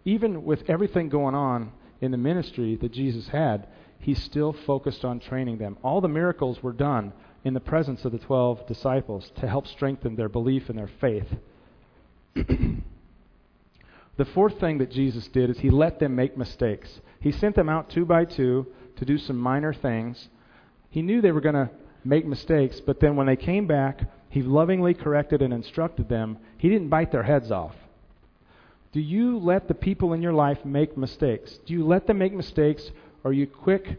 even 0.04 0.44
with 0.44 0.62
everything 0.68 1.08
going 1.08 1.34
on 1.34 1.72
in 2.00 2.10
the 2.10 2.16
ministry 2.16 2.76
that 2.76 2.92
Jesus 2.92 3.28
had, 3.28 3.66
he 3.98 4.14
still 4.14 4.52
focused 4.52 5.04
on 5.04 5.20
training 5.20 5.58
them. 5.58 5.76
All 5.82 6.00
the 6.00 6.08
miracles 6.08 6.62
were 6.62 6.72
done 6.72 7.12
in 7.44 7.54
the 7.54 7.60
presence 7.60 8.04
of 8.04 8.12
the 8.12 8.18
12 8.18 8.66
disciples 8.66 9.30
to 9.40 9.48
help 9.48 9.66
strengthen 9.66 10.16
their 10.16 10.28
belief 10.28 10.68
and 10.68 10.78
their 10.78 10.90
faith. 11.00 11.28
the 12.34 14.24
fourth 14.34 14.58
thing 14.60 14.78
that 14.78 14.90
Jesus 14.90 15.28
did 15.28 15.50
is 15.50 15.58
he 15.58 15.70
let 15.70 15.98
them 15.98 16.14
make 16.14 16.36
mistakes. 16.36 17.00
He 17.20 17.32
sent 17.32 17.56
them 17.56 17.68
out 17.68 17.90
two 17.90 18.04
by 18.04 18.24
two 18.24 18.66
to 18.96 19.04
do 19.04 19.18
some 19.18 19.38
minor 19.38 19.72
things. 19.72 20.28
He 20.90 21.02
knew 21.02 21.20
they 21.20 21.32
were 21.32 21.40
going 21.40 21.54
to 21.54 21.70
make 22.04 22.26
mistakes, 22.26 22.80
but 22.80 23.00
then 23.00 23.16
when 23.16 23.26
they 23.26 23.36
came 23.36 23.66
back, 23.66 24.02
he 24.28 24.42
lovingly 24.42 24.94
corrected 24.94 25.42
and 25.42 25.52
instructed 25.52 26.08
them. 26.08 26.38
He 26.58 26.68
didn't 26.68 26.88
bite 26.88 27.12
their 27.12 27.22
heads 27.22 27.50
off. 27.50 27.74
Do 28.96 29.02
you 29.02 29.36
let 29.36 29.68
the 29.68 29.74
people 29.74 30.14
in 30.14 30.22
your 30.22 30.32
life 30.32 30.64
make 30.64 30.96
mistakes? 30.96 31.58
Do 31.66 31.74
you 31.74 31.86
let 31.86 32.06
them 32.06 32.16
make 32.16 32.32
mistakes, 32.32 32.90
or 33.22 33.30
are 33.30 33.34
you 33.34 33.46
quick 33.46 33.98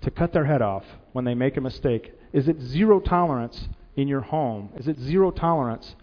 to 0.00 0.10
cut 0.10 0.32
their 0.32 0.46
head 0.46 0.62
off 0.62 0.82
when 1.12 1.26
they 1.26 1.34
make 1.34 1.58
a 1.58 1.60
mistake? 1.60 2.14
Is 2.32 2.48
it 2.48 2.58
zero 2.58 3.00
tolerance 3.00 3.68
in 3.96 4.08
your 4.08 4.22
home? 4.22 4.70
Is 4.78 4.88
it 4.88 4.98
zero 4.98 5.30
tolerance 5.30 5.94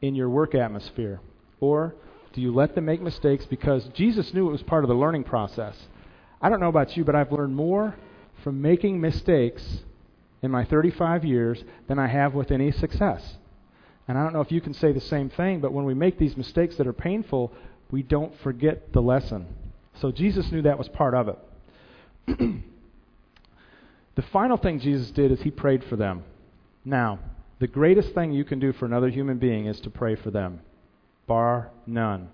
in 0.00 0.14
your 0.14 0.30
work 0.30 0.54
atmosphere? 0.54 1.18
Or 1.58 1.96
do 2.32 2.40
you 2.40 2.54
let 2.54 2.76
them 2.76 2.84
make 2.84 3.02
mistakes 3.02 3.44
because 3.44 3.88
Jesus 3.88 4.32
knew 4.32 4.46
it 4.46 4.52
was 4.52 4.62
part 4.62 4.84
of 4.84 4.88
the 4.88 4.94
learning 4.94 5.24
process? 5.24 5.74
I 6.40 6.50
don't 6.50 6.60
know 6.60 6.68
about 6.68 6.96
you, 6.96 7.02
but 7.04 7.16
I've 7.16 7.32
learned 7.32 7.56
more 7.56 7.96
from 8.44 8.62
making 8.62 9.00
mistakes 9.00 9.80
in 10.42 10.52
my 10.52 10.64
35 10.64 11.24
years 11.24 11.64
than 11.88 11.98
I 11.98 12.06
have 12.06 12.34
with 12.34 12.52
any 12.52 12.70
success. 12.70 13.34
And 14.06 14.18
I 14.18 14.22
don't 14.22 14.32
know 14.32 14.40
if 14.40 14.52
you 14.52 14.60
can 14.60 14.74
say 14.74 14.92
the 14.92 15.00
same 15.00 15.30
thing, 15.30 15.60
but 15.60 15.72
when 15.72 15.84
we 15.84 15.94
make 15.94 16.18
these 16.18 16.36
mistakes 16.36 16.76
that 16.76 16.86
are 16.86 16.92
painful, 16.92 17.52
we 17.90 18.02
don't 18.02 18.38
forget 18.40 18.92
the 18.92 19.00
lesson. 19.00 19.46
So 20.00 20.10
Jesus 20.10 20.50
knew 20.50 20.62
that 20.62 20.78
was 20.78 20.88
part 20.88 21.14
of 21.14 21.28
it. 21.28 21.38
the 24.14 24.22
final 24.32 24.56
thing 24.56 24.80
Jesus 24.80 25.10
did 25.10 25.32
is 25.32 25.40
he 25.40 25.50
prayed 25.50 25.84
for 25.84 25.96
them. 25.96 26.24
Now, 26.84 27.18
the 27.60 27.66
greatest 27.66 28.14
thing 28.14 28.32
you 28.32 28.44
can 28.44 28.58
do 28.58 28.72
for 28.72 28.84
another 28.84 29.08
human 29.08 29.38
being 29.38 29.66
is 29.66 29.80
to 29.80 29.90
pray 29.90 30.16
for 30.16 30.30
them, 30.30 30.60
bar 31.26 31.70
none. 31.86 32.28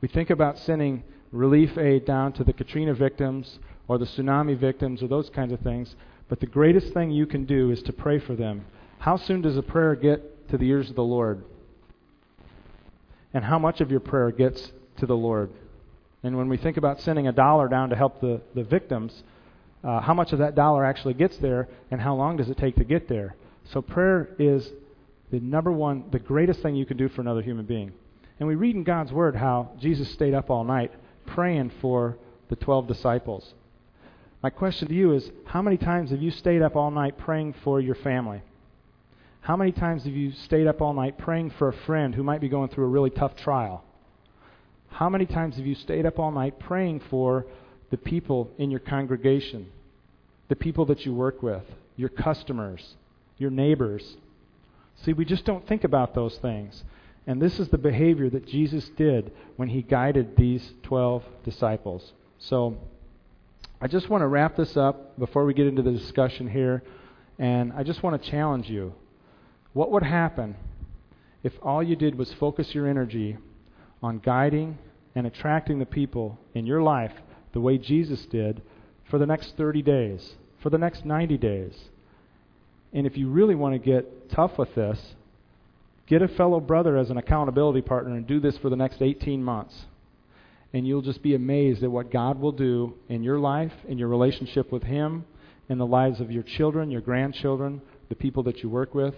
We 0.00 0.08
think 0.08 0.30
about 0.30 0.58
sending 0.58 1.04
relief 1.30 1.76
aid 1.78 2.04
down 2.04 2.32
to 2.34 2.44
the 2.44 2.52
Katrina 2.52 2.94
victims 2.94 3.58
or 3.86 3.98
the 3.98 4.06
tsunami 4.06 4.58
victims 4.58 5.02
or 5.02 5.08
those 5.08 5.30
kinds 5.30 5.52
of 5.52 5.60
things, 5.60 5.94
but 6.28 6.40
the 6.40 6.46
greatest 6.46 6.92
thing 6.92 7.10
you 7.10 7.26
can 7.26 7.44
do 7.44 7.70
is 7.70 7.82
to 7.82 7.92
pray 7.92 8.18
for 8.18 8.34
them. 8.34 8.64
How 8.98 9.16
soon 9.16 9.42
does 9.42 9.56
a 9.56 9.62
prayer 9.62 9.94
get 9.94 10.35
to 10.48 10.58
the 10.58 10.68
ears 10.68 10.90
of 10.90 10.96
the 10.96 11.04
Lord? 11.04 11.44
And 13.34 13.44
how 13.44 13.58
much 13.58 13.80
of 13.80 13.90
your 13.90 14.00
prayer 14.00 14.30
gets 14.30 14.72
to 14.98 15.06
the 15.06 15.16
Lord? 15.16 15.50
And 16.22 16.36
when 16.36 16.48
we 16.48 16.56
think 16.56 16.76
about 16.76 17.00
sending 17.00 17.28
a 17.28 17.32
dollar 17.32 17.68
down 17.68 17.90
to 17.90 17.96
help 17.96 18.20
the, 18.20 18.40
the 18.54 18.64
victims, 18.64 19.22
uh, 19.84 20.00
how 20.00 20.14
much 20.14 20.32
of 20.32 20.38
that 20.40 20.54
dollar 20.54 20.84
actually 20.84 21.14
gets 21.14 21.36
there, 21.38 21.68
and 21.90 22.00
how 22.00 22.14
long 22.14 22.36
does 22.36 22.48
it 22.48 22.56
take 22.56 22.76
to 22.76 22.84
get 22.84 23.08
there? 23.08 23.36
So 23.72 23.82
prayer 23.82 24.30
is 24.38 24.68
the 25.30 25.40
number 25.40 25.70
one, 25.72 26.04
the 26.10 26.18
greatest 26.18 26.60
thing 26.60 26.74
you 26.76 26.86
can 26.86 26.96
do 26.96 27.08
for 27.08 27.20
another 27.20 27.42
human 27.42 27.66
being. 27.66 27.92
And 28.38 28.48
we 28.48 28.54
read 28.54 28.76
in 28.76 28.84
God's 28.84 29.12
Word 29.12 29.36
how 29.36 29.70
Jesus 29.80 30.10
stayed 30.12 30.34
up 30.34 30.50
all 30.50 30.64
night 30.64 30.92
praying 31.26 31.72
for 31.80 32.16
the 32.48 32.56
12 32.56 32.86
disciples. 32.86 33.54
My 34.42 34.50
question 34.50 34.88
to 34.88 34.94
you 34.94 35.12
is 35.12 35.30
how 35.46 35.62
many 35.62 35.76
times 35.76 36.10
have 36.10 36.22
you 36.22 36.30
stayed 36.30 36.62
up 36.62 36.76
all 36.76 36.90
night 36.90 37.18
praying 37.18 37.54
for 37.64 37.80
your 37.80 37.94
family? 37.96 38.42
How 39.46 39.54
many 39.54 39.70
times 39.70 40.02
have 40.06 40.12
you 40.12 40.32
stayed 40.32 40.66
up 40.66 40.82
all 40.82 40.92
night 40.92 41.18
praying 41.18 41.50
for 41.50 41.68
a 41.68 41.72
friend 41.72 42.12
who 42.12 42.24
might 42.24 42.40
be 42.40 42.48
going 42.48 42.68
through 42.68 42.86
a 42.86 42.88
really 42.88 43.10
tough 43.10 43.36
trial? 43.36 43.84
How 44.88 45.08
many 45.08 45.24
times 45.24 45.54
have 45.54 45.64
you 45.64 45.76
stayed 45.76 46.04
up 46.04 46.18
all 46.18 46.32
night 46.32 46.58
praying 46.58 46.98
for 47.08 47.46
the 47.90 47.96
people 47.96 48.50
in 48.58 48.72
your 48.72 48.80
congregation, 48.80 49.68
the 50.48 50.56
people 50.56 50.84
that 50.86 51.06
you 51.06 51.14
work 51.14 51.44
with, 51.44 51.62
your 51.94 52.08
customers, 52.08 52.96
your 53.38 53.50
neighbors? 53.52 54.16
See, 55.04 55.12
we 55.12 55.24
just 55.24 55.44
don't 55.44 55.64
think 55.68 55.84
about 55.84 56.12
those 56.12 56.36
things. 56.38 56.82
And 57.28 57.40
this 57.40 57.60
is 57.60 57.68
the 57.68 57.78
behavior 57.78 58.28
that 58.28 58.48
Jesus 58.48 58.88
did 58.96 59.30
when 59.54 59.68
he 59.68 59.80
guided 59.80 60.36
these 60.36 60.72
12 60.82 61.22
disciples. 61.44 62.14
So, 62.40 62.76
I 63.80 63.86
just 63.86 64.08
want 64.08 64.22
to 64.22 64.26
wrap 64.26 64.56
this 64.56 64.76
up 64.76 65.16
before 65.20 65.44
we 65.44 65.54
get 65.54 65.68
into 65.68 65.82
the 65.82 65.92
discussion 65.92 66.48
here. 66.48 66.82
And 67.38 67.72
I 67.74 67.84
just 67.84 68.02
want 68.02 68.20
to 68.20 68.28
challenge 68.28 68.68
you. 68.68 68.92
What 69.76 69.90
would 69.90 70.04
happen 70.04 70.56
if 71.42 71.52
all 71.60 71.82
you 71.82 71.96
did 71.96 72.16
was 72.16 72.32
focus 72.32 72.74
your 72.74 72.88
energy 72.88 73.36
on 74.02 74.20
guiding 74.20 74.78
and 75.14 75.26
attracting 75.26 75.78
the 75.78 75.84
people 75.84 76.38
in 76.54 76.64
your 76.64 76.80
life 76.80 77.12
the 77.52 77.60
way 77.60 77.76
Jesus 77.76 78.24
did 78.24 78.62
for 79.10 79.18
the 79.18 79.26
next 79.26 79.54
30 79.58 79.82
days, 79.82 80.36
for 80.62 80.70
the 80.70 80.78
next 80.78 81.04
90 81.04 81.36
days? 81.36 81.74
And 82.94 83.06
if 83.06 83.18
you 83.18 83.28
really 83.28 83.54
want 83.54 83.74
to 83.74 83.78
get 83.78 84.30
tough 84.30 84.56
with 84.56 84.74
this, 84.74 84.98
get 86.06 86.22
a 86.22 86.28
fellow 86.28 86.58
brother 86.58 86.96
as 86.96 87.10
an 87.10 87.18
accountability 87.18 87.82
partner 87.82 88.14
and 88.14 88.26
do 88.26 88.40
this 88.40 88.56
for 88.56 88.70
the 88.70 88.76
next 88.76 89.02
18 89.02 89.44
months. 89.44 89.84
And 90.72 90.86
you'll 90.86 91.02
just 91.02 91.22
be 91.22 91.34
amazed 91.34 91.82
at 91.82 91.90
what 91.90 92.10
God 92.10 92.40
will 92.40 92.52
do 92.52 92.94
in 93.10 93.22
your 93.22 93.38
life, 93.38 93.74
in 93.86 93.98
your 93.98 94.08
relationship 94.08 94.72
with 94.72 94.84
Him, 94.84 95.26
in 95.68 95.76
the 95.76 95.84
lives 95.84 96.18
of 96.22 96.30
your 96.30 96.44
children, 96.44 96.90
your 96.90 97.02
grandchildren, 97.02 97.82
the 98.08 98.14
people 98.14 98.42
that 98.44 98.62
you 98.62 98.70
work 98.70 98.94
with. 98.94 99.14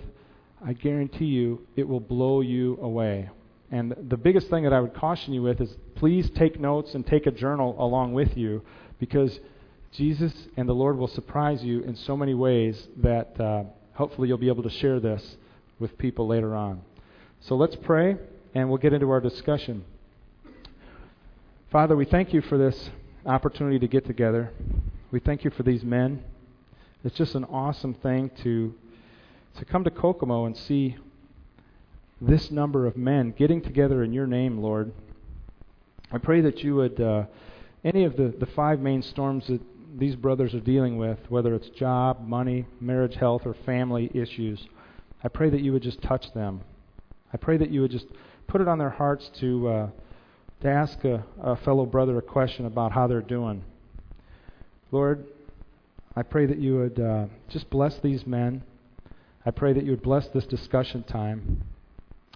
I 0.65 0.73
guarantee 0.73 1.27
you 1.27 1.67
it 1.77 1.87
will 1.87 2.01
blow 2.01 2.41
you 2.41 2.79
away. 2.83 3.31
And 3.71 3.95
the 4.09 4.17
biggest 4.17 4.49
thing 4.49 4.65
that 4.65 4.73
I 4.73 4.81
would 4.81 4.95
caution 4.95 5.35
you 5.35 5.43
with 5.43 5.61
is 5.61 5.77
please 5.95 6.31
take 6.31 6.59
notes 6.59 6.95
and 6.95 7.07
take 7.07 7.27
a 7.27 7.31
journal 7.31 7.77
along 7.79 8.15
with 8.15 8.37
you 8.37 8.63
because 8.99 9.39
Jesus 9.93 10.33
and 10.57 10.69
the 10.69 10.75
Lord 10.75 10.97
will 10.97 11.09
surprise 11.09 11.63
you 11.63 11.81
in 11.81 11.95
so 11.97 12.17
many 12.17 12.35
ways 12.35 12.89
that 12.99 13.39
uh, 13.41 13.65
hopefully 13.95 14.29
you'll 14.29 14.39
be 14.39 14.49
able 14.49 14.63
to 14.63 14.71
share 14.71 15.01
this 15.01 15.37
with 15.79 15.97
people 15.99 16.27
later 16.27 16.55
on. 16.55 16.83
So 17.41 17.57
let's 17.57 17.77
pray 17.77 18.17
and 18.55 18.69
we'll 18.69 18.79
get 18.79 18.93
into 18.93 19.11
our 19.11 19.21
discussion. 19.21 19.85
Father, 21.71 21.95
we 21.95 22.07
thank 22.07 22.33
you 22.33 22.41
for 22.41 22.57
this 22.57 22.91
opportunity 23.27 23.79
to 23.79 23.89
get 23.89 24.07
together. 24.07 24.51
We 25.11 25.21
thank 25.21 25.45
you 25.45 25.51
for 25.51 25.63
these 25.63 25.85
men. 25.85 26.25
It's 27.05 27.17
just 27.17 27.35
an 27.35 27.45
awesome 27.45 27.95
thing 27.95 28.31
to 28.43 28.75
to 29.59 29.65
come 29.65 29.85
to 29.85 29.91
Kokomo 29.91 30.47
and 30.47 30.57
see 30.57 30.97
this 32.21 32.51
number 32.51 32.87
of 32.87 32.97
men 32.97 33.33
getting 33.37 33.61
together 33.61 34.03
in 34.03 34.13
your 34.13 34.27
name, 34.27 34.59
Lord. 34.59 34.93
I 36.13 36.19
pray 36.19 36.41
that 36.43 36.63
you 36.63 36.77
would 36.77 37.01
uh, 37.01 37.25
any 37.85 38.05
of 38.05 38.17
the, 38.17 38.35
the 38.39 38.47
five 38.47 38.81
main 38.81 39.03
storms 39.03 39.47
that 39.49 39.61
these 39.97 40.15
brothers 40.15 40.55
are 40.55 40.61
dealing 40.61 40.97
with, 40.97 41.19
whether 41.29 41.55
it's 41.55 41.69
job, 41.71 42.27
money, 42.27 42.67
marriage, 42.81 43.17
health, 43.17 43.43
or 43.47 43.55
family 43.67 44.11
issues, 44.15 44.65
I 45.25 45.29
pray 45.29 45.51
that 45.51 45.61
you 45.61 45.73
would 45.73 45.83
just 45.83 46.01
touch 46.03 46.33
them. 46.35 46.61
I 47.33 47.37
pray 47.37 47.57
that 47.57 47.71
you 47.71 47.81
would 47.81 47.91
just 47.91 48.07
put 48.47 48.61
it 48.61 48.69
on 48.69 48.79
their 48.79 48.91
hearts 48.91 49.31
to 49.41 49.69
uh, 49.69 49.91
to 50.61 50.69
ask 50.69 51.05
a, 51.05 51.25
a 51.41 51.57
fellow 51.57 51.87
brother 51.87 52.19
a 52.19 52.23
question 52.23 52.67
about 52.67 52.93
how 52.93 53.07
they're 53.07 53.21
doing. 53.21 53.65
Lord, 54.91 55.25
I 56.17 56.23
pray 56.23 56.47
that 56.47 56.59
you 56.59 56.77
would 56.79 57.01
uh, 57.01 57.27
just 57.49 57.69
bless 57.71 57.99
these 57.99 58.27
men. 58.27 58.63
I 59.49 59.51
pray 59.51 59.73
that 59.73 59.83
you 59.83 59.93
would 59.93 60.03
bless 60.03 60.29
this 60.29 60.45
discussion 60.45 61.05
time. 61.05 61.63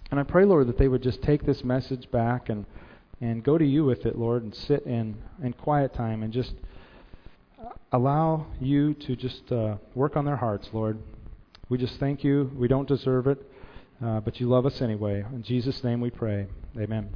And 0.09 0.19
I 0.19 0.23
pray, 0.23 0.45
Lord, 0.45 0.67
that 0.67 0.79
they 0.79 0.87
would 0.87 1.03
just 1.03 1.21
take 1.21 1.45
this 1.45 1.63
message 1.63 2.09
back 2.09 2.49
and, 2.49 2.65
and 3.21 3.43
go 3.43 3.55
to 3.55 3.63
you 3.63 3.85
with 3.85 4.07
it, 4.07 4.17
Lord, 4.17 4.41
and 4.41 4.55
sit 4.55 4.87
in, 4.87 5.17
in 5.43 5.53
quiet 5.53 5.93
time 5.93 6.23
and 6.23 6.33
just 6.33 6.53
allow 7.91 8.47
you 8.59 8.95
to 8.95 9.15
just 9.15 9.51
uh, 9.51 9.75
work 9.93 10.17
on 10.17 10.25
their 10.25 10.37
hearts, 10.37 10.67
Lord. 10.73 10.97
We 11.69 11.77
just 11.77 11.99
thank 11.99 12.23
you. 12.23 12.49
We 12.55 12.67
don't 12.67 12.87
deserve 12.87 13.27
it, 13.27 13.37
uh, 14.03 14.21
but 14.21 14.39
you 14.39 14.49
love 14.49 14.65
us 14.65 14.81
anyway. 14.81 15.23
In 15.31 15.43
Jesus' 15.43 15.83
name 15.83 16.01
we 16.01 16.09
pray. 16.09 16.47
Amen. 16.79 17.11